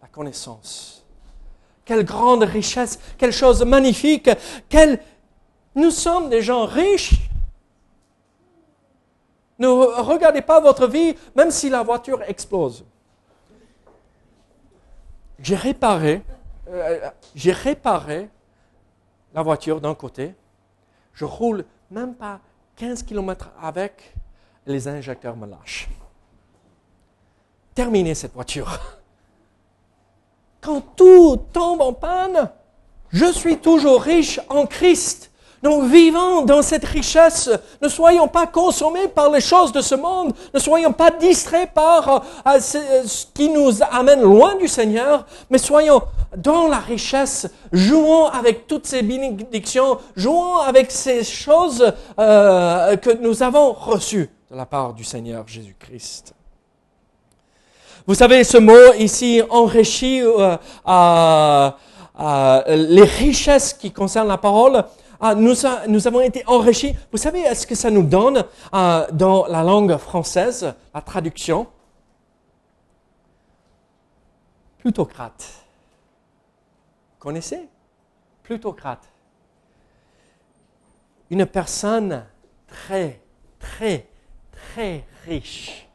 la 0.00 0.08
connaissance. 0.08 1.04
Quelle 1.84 2.04
grande 2.04 2.44
richesse, 2.44 3.00
quelle 3.16 3.32
chose 3.32 3.64
magnifique. 3.64 4.30
Nous 5.74 5.90
sommes 5.90 6.28
des 6.28 6.42
gens 6.42 6.64
riches. 6.64 7.14
Ne 9.58 9.66
regardez 9.66 10.42
pas 10.42 10.60
votre 10.60 10.86
vie, 10.86 11.16
même 11.34 11.50
si 11.50 11.68
la 11.68 11.82
voiture 11.82 12.22
explose. 12.22 12.84
J'ai 15.40 15.56
réparé 15.56 16.22
euh, 16.70 17.10
j'ai 17.34 17.52
réparé 17.52 18.28
la 19.34 19.42
voiture 19.42 19.80
d'un 19.80 19.94
côté, 19.94 20.34
je 21.12 21.24
roule 21.24 21.64
même 21.90 22.14
pas 22.14 22.40
15 22.76 23.02
km 23.02 23.50
avec, 23.60 24.14
les 24.66 24.86
injecteurs 24.86 25.36
me 25.36 25.46
lâchent. 25.46 25.88
Terminé 27.74 28.14
cette 28.14 28.34
voiture. 28.34 28.78
Quand 30.60 30.80
tout 30.96 31.38
tombe 31.52 31.80
en 31.80 31.92
panne, 31.92 32.50
je 33.10 33.32
suis 33.32 33.58
toujours 33.58 34.02
riche 34.02 34.40
en 34.48 34.66
Christ. 34.66 35.30
Donc 35.62 35.84
vivons 35.90 36.42
dans 36.42 36.62
cette 36.62 36.84
richesse, 36.84 37.50
ne 37.82 37.88
soyons 37.88 38.28
pas 38.28 38.46
consommés 38.46 39.08
par 39.08 39.30
les 39.30 39.40
choses 39.40 39.72
de 39.72 39.80
ce 39.80 39.96
monde, 39.96 40.32
ne 40.54 40.58
soyons 40.58 40.92
pas 40.92 41.10
distraits 41.10 41.72
par 41.74 42.08
euh, 42.08 42.20
euh, 42.46 42.60
ce 42.60 43.26
qui 43.34 43.48
nous 43.48 43.82
amène 43.90 44.22
loin 44.22 44.54
du 44.54 44.68
Seigneur, 44.68 45.26
mais 45.50 45.58
soyons 45.58 46.00
dans 46.36 46.68
la 46.68 46.78
richesse, 46.78 47.48
jouons 47.72 48.26
avec 48.26 48.68
toutes 48.68 48.86
ces 48.86 49.02
bénédictions, 49.02 49.98
jouons 50.14 50.58
avec 50.58 50.92
ces 50.92 51.24
choses 51.24 51.92
euh, 52.20 52.96
que 52.96 53.10
nous 53.20 53.42
avons 53.42 53.72
reçues 53.72 54.30
de 54.50 54.56
la 54.56 54.66
part 54.66 54.92
du 54.92 55.02
Seigneur 55.02 55.42
Jésus-Christ. 55.48 56.34
Vous 58.06 58.14
savez, 58.14 58.44
ce 58.44 58.58
mot 58.58 58.94
ici 58.98 59.42
enrichit 59.50 60.22
les 62.16 63.02
richesses 63.02 63.74
qui 63.74 63.90
concernent 63.90 64.28
la 64.28 64.38
parole 64.38 64.84
ah, 65.20 65.34
nous, 65.34 65.66
avons 66.06 66.20
été 66.20 66.44
enrichis. 66.46 66.94
Vous 67.10 67.18
savez, 67.18 67.40
est-ce 67.40 67.66
que 67.66 67.74
ça 67.74 67.90
nous 67.90 68.04
donne 68.04 68.44
euh, 68.72 69.06
dans 69.12 69.46
la 69.46 69.64
langue 69.64 69.96
française, 69.96 70.72
la 70.94 71.00
traduction? 71.00 71.66
Plutocrate. 74.78 75.44
Connaissez? 77.18 77.68
Plutocrate. 78.44 79.08
Une 81.30 81.46
personne 81.46 82.24
très, 82.68 83.20
très, 83.58 84.06
très 84.52 85.04
riche. 85.24 85.88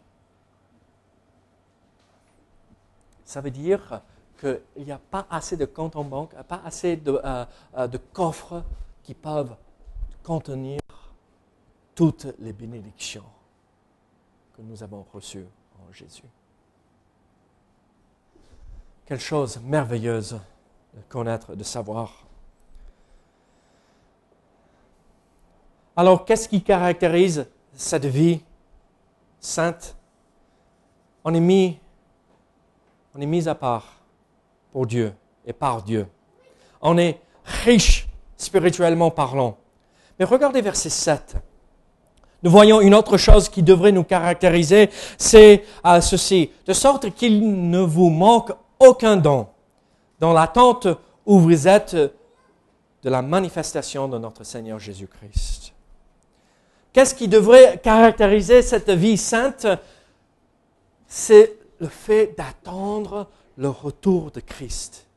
Ça 3.24 3.40
veut 3.40 3.52
dire 3.52 4.02
qu'il 4.40 4.84
n'y 4.84 4.92
a 4.92 5.00
pas 5.00 5.26
assez 5.32 5.56
de 5.56 5.66
comptes 5.66 5.96
en 5.96 6.04
banque, 6.04 6.36
pas 6.44 6.62
assez 6.66 6.98
de, 6.98 7.22
euh, 7.24 7.46
euh, 7.78 7.88
de 7.88 7.98
coffres 7.98 8.64
qui 9.04 9.14
peuvent 9.14 9.56
contenir 10.24 10.80
toutes 11.96 12.28
les 12.40 12.54
bénédictions 12.54 13.26
que 14.56 14.62
nous 14.62 14.82
avons 14.82 15.06
reçues 15.14 15.46
en 15.80 15.92
Jésus. 15.92 16.24
Quelle 19.06 19.20
chose 19.20 19.60
merveilleuse 19.62 20.40
de 20.94 21.02
connaître, 21.10 21.56
de 21.56 21.64
savoir. 21.64 22.26
Alors, 25.96 26.26
qu'est-ce 26.26 26.48
qui 26.48 26.64
caractérise 26.64 27.48
cette 27.74 28.06
vie 28.06 28.42
sainte? 29.40 29.96
On 31.24 31.34
est 31.34 31.40
mis, 31.40 31.80
on 33.16 33.22
est 33.22 33.26
mis 33.26 33.48
à 33.48 33.56
part 33.56 34.02
pour 34.72 34.86
Dieu 34.86 35.14
et 35.46 35.54
par 35.54 35.84
Dieu. 35.84 36.08
On 36.82 36.98
est 36.98 37.20
riche 37.44 38.03
spirituellement 38.38 39.12
parlant. 39.12 39.58
Mais 40.20 40.26
regardez 40.26 40.62
verset 40.62 40.90
7. 40.90 41.36
Nous 42.44 42.52
voyons 42.52 42.82
une 42.82 42.94
autre 42.94 43.18
chose 43.18 43.48
qui 43.48 43.64
devrait 43.64 43.94
nous 43.94 44.04
caractériser, 44.04 44.90
c'est 45.18 45.64
euh, 45.86 46.02
ceci, 46.02 46.52
de 46.66 46.74
sorte 46.74 47.10
qu'il 47.12 47.70
ne 47.70 47.80
vous 47.80 48.10
manque 48.10 48.52
aucun 48.80 49.16
don 49.16 49.48
dans 50.20 50.34
l'attente 50.34 50.88
où 51.26 51.40
vous 51.40 51.68
êtes 51.68 51.96
de 51.96 53.10
la 53.10 53.22
manifestation 53.22 54.08
de 54.08 54.18
notre 54.18 54.44
Seigneur 54.44 54.78
Jésus-Christ. 54.78 55.74
Qu'est-ce 56.92 57.16
qui 57.16 57.28
devrait 57.28 57.80
caractériser 57.82 58.62
cette 58.62 58.90
vie 58.90 59.18
sainte? 59.18 59.68
C'est 61.08 61.58
le 61.80 61.88
fait 61.88 62.36
d'attendre 62.38 63.30
le 63.58 63.70
retour 63.70 64.32
de 64.32 64.40
Christ. 64.40 65.08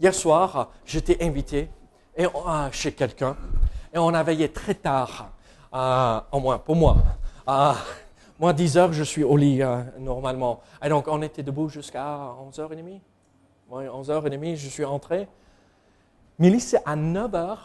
Hier 0.00 0.12
soir, 0.12 0.72
j'étais 0.84 1.22
invité 1.24 1.68
et 2.16 2.26
chez 2.72 2.92
quelqu'un 2.92 3.36
et 3.92 3.98
on 3.98 4.08
a 4.08 4.24
veillé 4.24 4.48
très 4.50 4.74
tard, 4.74 5.30
euh, 5.72 6.20
au 6.32 6.40
moins 6.40 6.58
pour 6.58 6.74
moi. 6.74 6.96
Euh, 7.48 7.72
moi, 8.40 8.52
10 8.52 8.76
heures, 8.76 8.92
je 8.92 9.04
suis 9.04 9.22
au 9.22 9.36
lit 9.36 9.62
euh, 9.62 9.82
normalement. 10.00 10.60
Et 10.82 10.88
donc, 10.88 11.06
on 11.06 11.22
était 11.22 11.44
debout 11.44 11.68
jusqu'à 11.68 12.04
11h30. 12.50 12.98
11h30, 13.70 14.56
je 14.56 14.68
suis 14.68 14.84
entré. 14.84 15.28
C'est 16.58 16.82
à 16.84 16.96
9h 16.96 17.56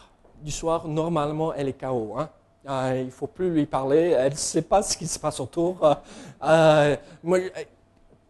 du 0.43 0.51
soir, 0.51 0.87
normalement, 0.87 1.51
elle 1.55 1.69
est 1.69 1.81
KO. 1.81 2.15
Hein? 2.19 2.29
il 2.95 3.05
ne 3.05 3.09
faut 3.09 3.25
plus 3.25 3.49
lui 3.51 3.65
parler, 3.65 4.11
elle 4.11 4.33
ne 4.33 4.37
sait 4.37 4.61
pas 4.61 4.83
ce 4.83 4.95
qui 4.95 5.07
se 5.07 5.17
passe 5.17 5.39
autour. 5.39 5.79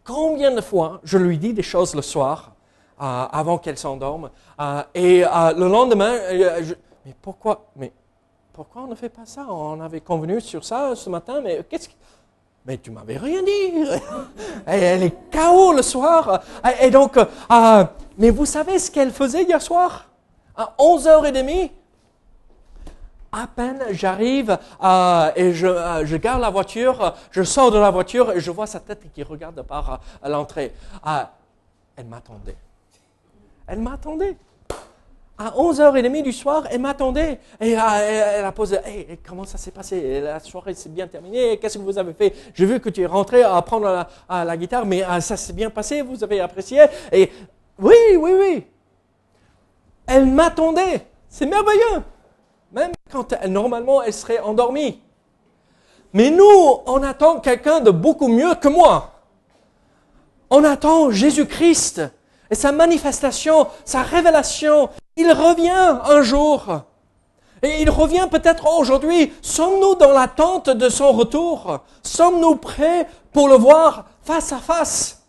combien 0.02 0.54
de 0.54 0.60
fois 0.62 1.00
je 1.04 1.18
lui 1.18 1.36
dis 1.36 1.52
des 1.52 1.62
choses 1.62 1.94
le 1.94 2.00
soir 2.00 2.52
euh, 2.52 2.59
avant 3.00 3.58
qu'elle 3.58 3.78
s'endorme. 3.78 4.30
Euh, 4.60 4.82
et 4.94 5.24
euh, 5.24 5.52
le 5.56 5.68
lendemain, 5.68 6.14
mais 7.04 7.14
pourquoi, 7.22 7.70
mais 7.76 7.92
pourquoi 8.52 8.82
on 8.82 8.88
ne 8.88 8.94
fait 8.94 9.08
pas 9.08 9.24
ça? 9.24 9.46
On 9.48 9.80
avait 9.80 10.00
convenu 10.00 10.40
sur 10.40 10.64
ça 10.64 10.94
ce 10.94 11.08
matin, 11.08 11.40
mais 11.42 11.64
qu'est-ce 11.68 11.88
que... 11.88 11.94
Mais 12.66 12.76
tu 12.76 12.90
m'avais 12.90 13.16
rien 13.16 13.42
dit. 13.42 13.88
elle 14.66 15.02
est 15.02 15.16
KO 15.32 15.72
le 15.72 15.80
soir. 15.80 16.42
Et 16.82 16.90
donc, 16.90 17.18
mais 18.18 18.28
vous 18.28 18.44
savez 18.44 18.78
ce 18.78 18.90
qu'elle 18.90 19.12
faisait 19.12 19.44
hier 19.44 19.62
soir? 19.62 20.04
À 20.54 20.74
11h30, 20.78 21.70
à 23.32 23.46
peine 23.46 23.82
j'arrive 23.92 24.58
et 25.36 25.52
je, 25.54 26.16
garde 26.16 26.42
la 26.42 26.50
voiture, 26.50 27.14
je 27.30 27.42
sors 27.42 27.70
de 27.70 27.78
la 27.78 27.90
voiture 27.90 28.32
et 28.32 28.40
je 28.40 28.50
vois 28.50 28.66
sa 28.66 28.80
tête 28.80 29.10
qui 29.14 29.22
regarde 29.22 29.62
par 29.62 30.00
l'entrée. 30.22 30.74
elle 31.96 32.06
m'attendait. 32.06 32.58
Elle 33.70 33.78
m'attendait. 33.78 34.36
À 35.38 35.52
11h30 35.52 36.22
du 36.22 36.32
soir, 36.32 36.64
elle 36.70 36.80
m'attendait. 36.80 37.38
Et 37.60 37.78
euh, 37.78 38.34
elle 38.38 38.44
a 38.44 38.50
posé 38.50 38.78
Comment 39.26 39.44
ça 39.44 39.58
s'est 39.58 39.70
passé? 39.70 40.20
La 40.20 40.40
soirée 40.40 40.74
s'est 40.74 40.88
bien 40.88 41.06
terminée. 41.06 41.56
Qu'est-ce 41.56 41.78
que 41.78 41.82
vous 41.82 41.96
avez 41.96 42.12
fait? 42.12 42.34
J'ai 42.52 42.66
vu 42.66 42.80
que 42.80 42.90
tu 42.90 43.02
es 43.02 43.06
rentré 43.06 43.44
à 43.44 43.62
prendre 43.62 44.06
la, 44.28 44.56
guitare, 44.56 44.84
mais 44.84 45.04
euh, 45.04 45.20
ça 45.20 45.36
s'est 45.36 45.52
bien 45.52 45.70
passé. 45.70 46.02
Vous 46.02 46.24
avez 46.24 46.40
apprécié 46.40 46.84
Et 47.12 47.30
oui, 47.78 47.94
oui, 48.18 48.32
oui. 48.38 48.66
Elle 50.04 50.26
m'attendait. 50.26 51.06
C'est 51.28 51.46
merveilleux. 51.46 52.02
Même 52.72 52.90
quand 53.08 53.32
normalement 53.46 54.02
elle 54.02 54.12
serait 54.12 54.40
endormie. 54.40 55.00
Mais 56.12 56.30
nous, 56.30 56.80
on 56.86 57.02
attend 57.04 57.38
quelqu'un 57.38 57.80
de 57.80 57.92
beaucoup 57.92 58.26
mieux 58.26 58.56
que 58.56 58.68
moi. 58.68 59.12
On 60.50 60.64
attend 60.64 61.12
Jésus-Christ 61.12 62.02
et 62.50 62.54
sa 62.54 62.72
manifestation, 62.72 63.68
sa 63.84 64.02
révélation, 64.02 64.90
il 65.16 65.30
revient 65.30 65.98
un 66.04 66.22
jour. 66.22 66.82
Et 67.62 67.82
il 67.82 67.90
revient 67.90 68.26
peut-être 68.30 68.66
aujourd'hui. 68.78 69.32
Sommes-nous 69.42 69.94
dans 69.96 70.12
l'attente 70.12 70.70
de 70.70 70.88
son 70.88 71.12
retour? 71.12 71.80
Sommes-nous 72.02 72.56
prêts 72.56 73.06
pour 73.32 73.48
le 73.48 73.56
voir 73.56 74.06
face 74.22 74.52
à 74.52 74.58
face? 74.58 75.22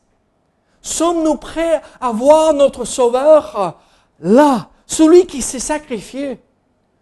Sommes-nous 0.82 1.36
prêts 1.36 1.82
à 2.00 2.12
voir 2.12 2.54
notre 2.54 2.86
Sauveur 2.86 3.78
là, 4.20 4.70
celui 4.88 5.26
qui 5.26 5.42
s'est 5.42 5.60
sacrifié, 5.60 6.40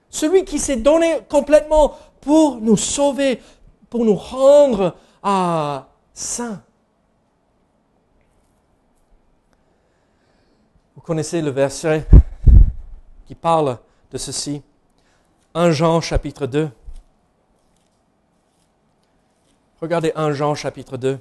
celui 0.10 0.44
qui 0.44 0.58
s'est 0.60 0.78
donné 0.78 1.20
complètement 1.30 1.94
pour 2.22 2.58
nous 2.58 2.78
sauver, 2.78 3.42
pour 3.90 4.04
nous 4.04 4.16
rendre 4.16 4.96
à 5.24 5.88
saints 6.14 6.62
connaissez 11.10 11.42
le 11.42 11.50
verset 11.50 12.06
qui 13.26 13.34
parle 13.34 13.80
de 14.12 14.18
ceci 14.20 14.62
1 15.56 15.72
Jean 15.72 16.02
chapitre 16.02 16.46
2. 16.46 16.70
Regardez 19.82 20.12
1 20.16 20.34
Jean 20.34 20.54
chapitre 20.54 20.98
2, 20.98 21.14
à 21.14 21.18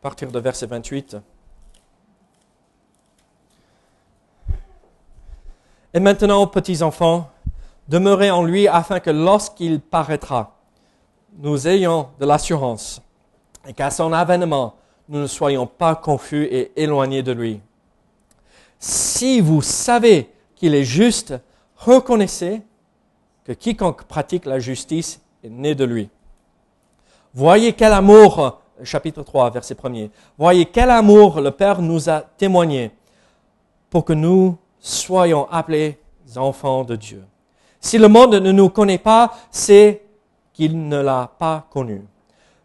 partir 0.00 0.32
de 0.32 0.38
verset 0.38 0.64
28. 0.64 1.18
Et 5.92 6.00
maintenant, 6.00 6.46
petits 6.46 6.82
enfants, 6.82 7.30
demeurez 7.88 8.30
en 8.30 8.42
lui 8.42 8.66
afin 8.68 9.00
que 9.00 9.10
lorsqu'il 9.10 9.82
paraîtra, 9.82 10.56
nous 11.34 11.68
ayons 11.68 12.08
de 12.18 12.24
l'assurance 12.24 13.02
et 13.66 13.74
qu'à 13.74 13.90
son 13.90 14.14
avènement, 14.14 14.76
nous 15.08 15.20
ne 15.20 15.26
soyons 15.26 15.66
pas 15.66 15.94
confus 15.94 16.44
et 16.44 16.72
éloignés 16.76 17.22
de 17.22 17.32
lui. 17.32 17.60
Si 18.78 19.40
vous 19.40 19.62
savez 19.62 20.30
qu'il 20.54 20.74
est 20.74 20.84
juste, 20.84 21.34
reconnaissez 21.76 22.62
que 23.44 23.52
quiconque 23.52 24.04
pratique 24.04 24.46
la 24.46 24.58
justice 24.58 25.20
est 25.42 25.50
né 25.50 25.74
de 25.74 25.84
lui. 25.84 26.08
Voyez 27.34 27.72
quel 27.72 27.92
amour, 27.92 28.60
chapitre 28.82 29.22
3, 29.22 29.50
verset 29.50 29.74
1er, 29.74 30.10
voyez 30.38 30.66
quel 30.66 30.90
amour 30.90 31.40
le 31.40 31.50
Père 31.50 31.80
nous 31.80 32.08
a 32.08 32.20
témoigné 32.20 32.90
pour 33.90 34.04
que 34.04 34.12
nous 34.12 34.56
soyons 34.78 35.48
appelés 35.50 35.98
enfants 36.36 36.84
de 36.84 36.96
Dieu. 36.96 37.24
Si 37.80 37.98
le 37.98 38.08
monde 38.08 38.34
ne 38.34 38.52
nous 38.52 38.68
connaît 38.68 38.98
pas, 38.98 39.32
c'est 39.50 40.02
qu'il 40.52 40.88
ne 40.88 41.00
l'a 41.00 41.30
pas 41.38 41.66
connu. 41.70 42.02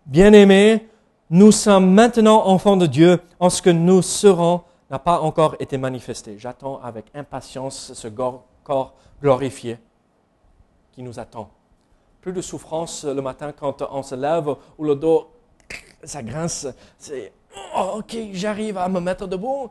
Bien-aimés, 0.05 0.87
nous 1.29 1.51
sommes 1.51 1.91
maintenant 1.91 2.45
enfants 2.45 2.77
de 2.77 2.85
Dieu 2.85 3.19
en 3.39 3.49
ce 3.49 3.61
que 3.61 3.69
nous 3.69 4.01
serons 4.01 4.61
n'a 4.89 4.99
pas 4.99 5.19
encore 5.19 5.55
été 5.59 5.77
manifesté. 5.77 6.37
J'attends 6.37 6.79
avec 6.81 7.05
impatience 7.13 7.91
ce 7.93 8.07
corps 8.07 8.93
glorifié 9.21 9.77
qui 10.93 11.03
nous 11.03 11.19
attend. 11.19 11.49
Plus 12.21 12.31
de 12.31 12.41
souffrance 12.41 13.03
le 13.03 13.21
matin 13.21 13.51
quand 13.51 13.83
on 13.91 14.03
se 14.03 14.15
lève 14.15 14.55
ou 14.77 14.83
le 14.85 14.95
dos, 14.95 15.29
ça 16.03 16.23
grince. 16.23 16.67
C'est 16.97 17.33
oh, 17.75 17.97
ok, 17.97 18.17
j'arrive 18.31 18.77
à 18.77 18.87
me 18.87 18.99
mettre 18.99 19.27
debout. 19.27 19.69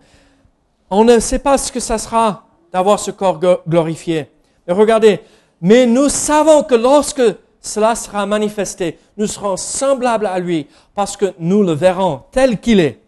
On 0.90 1.04
ne 1.04 1.18
sait 1.18 1.38
pas 1.38 1.58
ce 1.58 1.72
que 1.72 1.80
ça 1.80 1.98
sera 1.98 2.44
d'avoir 2.70 2.98
ce 2.98 3.10
corps 3.10 3.40
glorifié. 3.66 4.30
Mais 4.66 4.74
regardez, 4.74 5.20
mais 5.60 5.86
nous 5.86 6.08
savons 6.08 6.62
que 6.62 6.74
lorsque 6.74 7.22
cela 7.66 7.94
sera 7.94 8.24
manifesté. 8.26 8.98
Nous 9.16 9.26
serons 9.26 9.56
semblables 9.56 10.26
à 10.26 10.38
lui 10.38 10.66
parce 10.94 11.16
que 11.16 11.34
nous 11.38 11.62
le 11.62 11.72
verrons 11.72 12.22
tel 12.30 12.60
qu'il 12.60 12.80
est. 12.80 13.00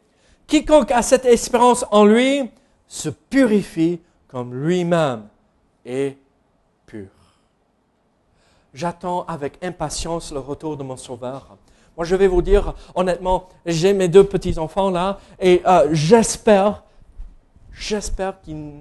Quiconque 0.46 0.90
a 0.90 1.02
cette 1.02 1.24
espérance 1.24 1.84
en 1.90 2.04
lui 2.04 2.50
se 2.86 3.08
purifie 3.08 4.00
comme 4.28 4.54
lui-même 4.54 5.24
est 5.84 6.16
pur. 6.86 7.08
J'attends 8.74 9.24
avec 9.26 9.62
impatience 9.62 10.32
le 10.32 10.38
retour 10.38 10.76
de 10.76 10.82
mon 10.82 10.96
Sauveur. 10.96 11.56
Moi, 11.96 12.04
je 12.04 12.14
vais 12.14 12.28
vous 12.28 12.42
dire, 12.42 12.74
honnêtement, 12.94 13.48
j'ai 13.66 13.92
mes 13.92 14.08
deux 14.08 14.24
petits-enfants 14.24 14.90
là, 14.90 15.18
et 15.40 15.62
euh, 15.66 15.88
j'espère, 15.92 16.84
j'espère 17.72 18.40
qu'ils 18.40 18.72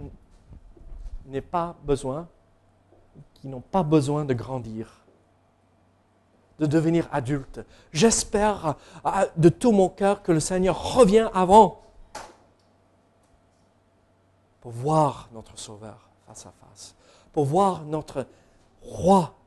n'ont 1.25 1.41
pas 1.41 1.75
besoin 1.83 2.27
de 4.25 4.33
grandir, 4.33 5.06
de 6.59 6.65
devenir 6.65 7.07
adultes. 7.11 7.61
J'espère 7.91 8.75
de 9.35 9.49
tout 9.49 9.71
mon 9.71 9.89
cœur 9.89 10.23
que 10.23 10.31
le 10.31 10.39
Seigneur 10.39 10.95
revient 10.95 11.29
avant 11.33 11.81
pour 14.61 14.71
voir 14.71 15.29
notre 15.33 15.57
Sauveur 15.57 16.09
face 16.27 16.45
à 16.45 16.53
face, 16.67 16.95
pour 17.31 17.45
voir 17.45 17.83
notre 17.83 18.25
Roi 18.81 19.37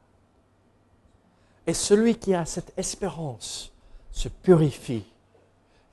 et 1.66 1.74
celui 1.74 2.16
qui 2.16 2.34
a 2.34 2.44
cette 2.46 2.72
espérance 2.76 3.72
se 4.10 4.28
purifie, 4.28 5.04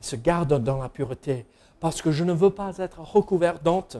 se 0.01 0.15
garde 0.15 0.63
dans 0.63 0.77
la 0.77 0.89
pureté, 0.89 1.45
parce 1.79 2.01
que 2.01 2.11
je 2.11 2.23
ne 2.23 2.33
veux 2.33 2.49
pas 2.49 2.77
être 2.79 2.99
recouvert 2.99 3.59
d'honte. 3.59 3.97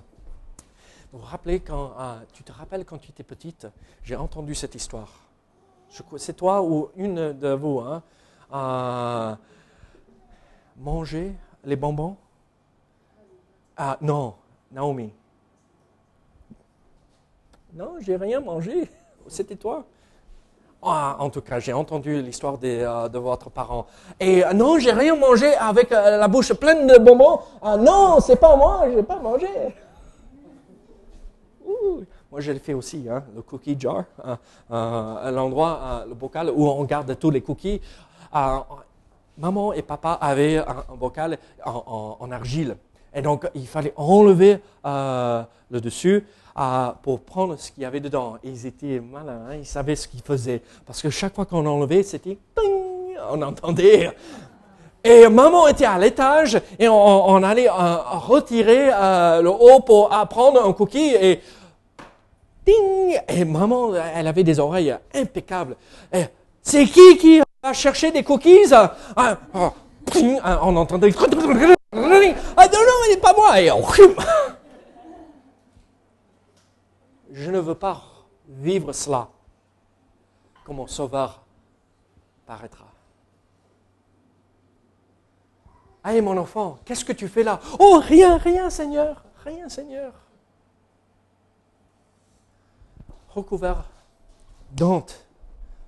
Vous, 1.13 1.20
rappelez 1.20 1.59
quand, 1.59 1.93
ah, 1.97 2.20
tu 2.34 2.43
te 2.43 2.51
rappelles 2.51 2.84
quand 2.84 2.97
tu 2.97 3.11
étais 3.11 3.24
petite, 3.24 3.68
j'ai 4.03 4.15
entendu 4.15 4.55
cette 4.55 4.76
histoire. 4.76 5.26
C'est 6.17 6.35
toi 6.35 6.61
ou 6.61 6.89
une 6.95 7.33
de 7.33 7.49
vous, 7.53 7.79
hein, 7.79 8.03
a 8.51 9.38
manger 10.77 11.33
les 11.63 11.75
bonbons? 11.75 12.15
Ah 13.75 13.97
non, 14.01 14.35
Naomi. 14.71 15.11
Non, 17.73 17.95
j'ai 17.99 18.15
rien 18.15 18.39
mangé. 18.39 18.89
C'était 19.27 19.55
toi? 19.55 19.85
Ah, 20.81 21.17
en 21.19 21.29
tout 21.29 21.41
cas, 21.41 21.59
j'ai 21.59 21.73
entendu 21.73 22.21
l'histoire 22.21 22.57
de, 22.57 22.67
euh, 22.67 23.09
de, 23.09 23.17
votre 23.17 23.49
parent. 23.49 23.88
Et 24.19 24.45
euh, 24.45 24.53
non, 24.53 24.77
j'ai 24.77 24.91
rien 24.91 25.15
mangé 25.15 25.53
avec 25.55 25.91
euh, 25.91 26.17
la 26.17 26.27
bouche 26.27 26.53
pleine 26.53 26.85
de 26.88 26.97
bonbons. 26.97 27.39
Ah 27.61 27.77
non, 27.77 28.19
c'est 28.19 28.35
pas 28.35 28.55
moi, 28.55 28.83
je 28.85 28.97
n'ai 28.97 29.03
pas 29.03 29.17
mangé. 29.17 29.47
Moi, 32.32 32.41
je 32.41 32.51
l'ai 32.51 32.59
fait 32.59 32.73
aussi, 32.73 33.05
hein, 33.09 33.23
le 33.36 33.41
cookie 33.41 33.78
jar, 33.80 34.03
l'endroit, 34.69 36.05
le 36.07 36.13
bocal 36.13 36.51
où 36.53 36.67
on 36.67 36.84
garde 36.84 37.17
tous 37.17 37.30
les 37.30 37.41
cookies. 37.41 37.80
maman 39.38 39.73
et 39.73 39.82
papa 39.82 40.13
avaient 40.19 40.57
un, 40.57 40.95
bocal 40.99 41.38
en, 41.63 42.30
argile. 42.32 42.75
Et 43.13 43.21
donc, 43.21 43.49
il 43.55 43.67
fallait 43.67 43.93
enlever 43.95 44.59
le 44.84 45.80
dessus 45.80 46.25
pour 47.01 47.21
prendre 47.21 47.55
ce 47.57 47.71
qu'il 47.71 47.84
y 47.84 47.86
avait 47.86 48.01
dedans. 48.01 48.38
ils 48.43 48.65
étaient 48.65 48.99
malins, 48.99 49.45
hein, 49.49 49.55
ils 49.55 49.65
savaient 49.65 49.95
ce 49.95 50.07
qu'ils 50.07 50.21
faisaient. 50.21 50.61
Parce 50.86 51.01
que 51.01 51.09
chaque 51.09 51.34
fois 51.34 51.45
qu'on 51.45 51.65
enlevait, 51.65 52.03
c'était 52.03 52.38
on 53.32 53.41
entendait. 53.41 54.11
Et 55.03 55.28
maman 55.30 55.67
était 55.67 55.86
à 55.86 55.97
l'étage 55.97 56.59
et 56.78 56.89
on, 56.89 57.43
allait 57.43 57.69
euh, 57.69 57.71
retirer 57.71 58.89
euh, 58.91 59.41
le 59.41 59.49
haut 59.49 59.80
pour 59.80 60.09
prendre 60.30 60.65
un 60.65 60.73
cookie 60.73 61.15
et 61.15 61.39
Et 63.30 63.45
maman, 63.45 63.93
elle 63.95 64.28
avait 64.28 64.43
des 64.43 64.59
oreilles 64.59 64.95
impeccables. 65.13 65.76
C'est 66.61 66.86
qui 66.86 67.18
qui 67.18 67.41
va 67.63 67.74
chercher 67.74 68.11
des 68.11 68.24
cookies? 68.24 68.74
Ah, 68.74 69.38
ah, 69.53 69.74
On 70.63 70.76
entendait. 70.76 71.13
Ah 71.18 71.28
non, 71.95 72.09
non, 72.09 73.20
pas 73.22 73.34
moi. 73.34 73.61
Et, 73.61 73.70
je 77.32 77.51
ne 77.51 77.59
veux 77.59 77.76
pas 77.76 78.03
vivre 78.47 78.91
cela 78.93 79.30
comme 80.65 80.78
mon 80.78 80.88
sauveur 80.88 81.43
paraîtra? 82.45 82.86
Allez 86.03 86.22
mon 86.22 86.38
enfant, 86.38 86.80
qu'est-ce 86.86 87.05
que 87.05 87.13
tu 87.13 87.28
fais 87.28 87.43
là? 87.43 87.59
Oh, 87.80 88.01
rien, 88.03 88.38
rien 88.38 88.70
Seigneur, 88.70 89.24
rien 89.43 89.70
Seigneur. 89.70 90.13
Recouvert 93.38 93.85
d'honte 94.71 95.23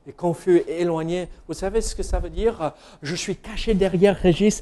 et 0.06 0.14
confus 0.14 0.58
et 0.68 0.82
éloigné. 0.82 1.28
Vous 1.48 1.56
savez 1.56 1.82
ce 1.82 1.96
que 1.96 2.04
ça 2.04 2.20
veut 2.20 2.30
dire? 2.30 2.74
Je 3.02 3.16
suis 3.16 3.36
caché 3.36 3.74
derrière 3.74 4.16
Régis 4.16 4.62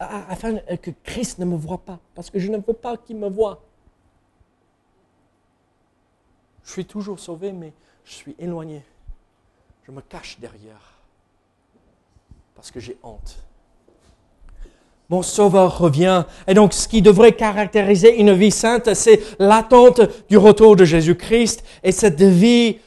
afin 0.00 0.56
que 0.58 0.90
Christ 1.04 1.38
ne 1.38 1.44
me 1.44 1.56
voit 1.56 1.78
pas, 1.78 2.00
parce 2.16 2.30
que 2.30 2.40
je 2.40 2.50
ne 2.50 2.56
veux 2.56 2.72
pas 2.74 2.96
qu'il 2.96 3.18
me 3.18 3.28
voie. 3.28 3.62
Je 6.64 6.72
suis 6.72 6.84
toujours 6.84 7.20
sauvé, 7.20 7.52
mais 7.52 7.72
je 8.04 8.14
suis 8.14 8.34
éloigné. 8.40 8.82
Je 9.84 9.92
me 9.92 10.00
cache 10.00 10.40
derrière 10.40 10.94
parce 12.56 12.72
que 12.72 12.80
j'ai 12.80 12.98
honte. 13.04 13.38
Mon 15.10 15.22
Sauveur 15.22 15.78
revient. 15.78 16.24
Et 16.46 16.54
donc, 16.54 16.72
ce 16.72 16.88
qui 16.88 17.02
devrait 17.02 17.32
caractériser 17.32 18.18
une 18.18 18.32
vie 18.32 18.50
sainte, 18.50 18.94
c'est 18.94 19.20
l'attente 19.38 20.00
du 20.28 20.36
retour 20.38 20.76
de 20.76 20.84
Jésus-Christ 20.84 21.62
et 21.82 21.92
cette 21.92 22.22
vie 22.22 22.78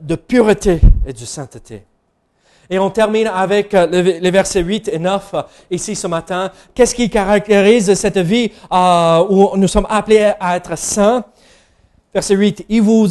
de 0.00 0.14
pureté 0.14 0.80
et 1.06 1.12
de 1.12 1.18
sainteté. 1.18 1.84
Et 2.70 2.78
on 2.78 2.90
termine 2.90 3.26
avec 3.26 3.72
les 3.72 4.30
versets 4.30 4.62
8 4.62 4.88
et 4.88 4.98
9 4.98 5.34
ici 5.70 5.94
ce 5.94 6.06
matin. 6.06 6.50
Qu'est-ce 6.74 6.94
qui 6.94 7.10
caractérise 7.10 7.92
cette 7.94 8.18
vie 8.18 8.50
euh, 8.72 9.26
où 9.28 9.56
nous 9.56 9.68
sommes 9.68 9.86
appelés 9.90 10.32
à 10.40 10.56
être 10.56 10.76
saints? 10.78 11.24
Verset 12.14 12.34
8, 12.34 12.66
il 12.68 12.82
vous 12.82 13.08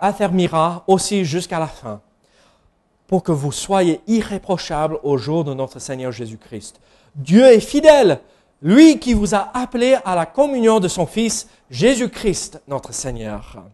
affermira 0.00 0.84
aussi 0.86 1.24
jusqu'à 1.24 1.58
la 1.58 1.66
fin, 1.66 2.00
pour 3.06 3.22
que 3.22 3.32
vous 3.32 3.52
soyez 3.52 4.00
irréprochables 4.06 4.98
au 5.02 5.16
jour 5.16 5.44
de 5.44 5.54
notre 5.54 5.78
Seigneur 5.78 6.12
Jésus-Christ. 6.12 6.78
Dieu 7.16 7.44
est 7.46 7.60
fidèle, 7.60 8.20
lui 8.62 8.98
qui 8.98 9.14
vous 9.14 9.34
a 9.34 9.50
appelé 9.54 9.96
à 10.04 10.14
la 10.14 10.26
communion 10.26 10.80
de 10.80 10.88
son 10.88 11.06
Fils, 11.06 11.48
Jésus-Christ, 11.70 12.60
notre 12.68 12.92
Seigneur. 12.92 13.64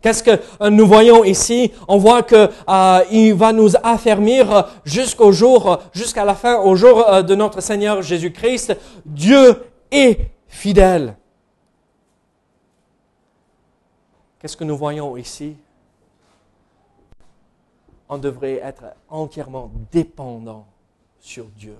Qu'est-ce 0.00 0.22
que 0.22 0.40
euh, 0.60 0.70
nous 0.70 0.86
voyons 0.86 1.22
ici? 1.24 1.72
On 1.86 1.98
voit 1.98 2.22
que 2.22 2.48
euh, 2.68 3.04
il 3.10 3.34
va 3.34 3.52
nous 3.52 3.70
affermir 3.82 4.68
jusqu'au 4.84 5.32
jour, 5.32 5.80
jusqu'à 5.92 6.24
la 6.24 6.34
fin, 6.34 6.58
au 6.60 6.74
jour 6.76 7.06
euh, 7.08 7.22
de 7.22 7.34
notre 7.34 7.60
Seigneur 7.60 8.02
Jésus-Christ. 8.02 8.76
Dieu 9.04 9.62
est 9.90 10.30
fidèle. 10.48 11.16
Qu'est-ce 14.40 14.56
que 14.56 14.64
nous 14.64 14.76
voyons 14.76 15.16
ici? 15.16 15.56
On 18.08 18.18
devrait 18.18 18.60
être 18.62 18.84
entièrement 19.08 19.70
dépendant 19.92 20.66
sur 21.20 21.46
Dieu. 21.46 21.76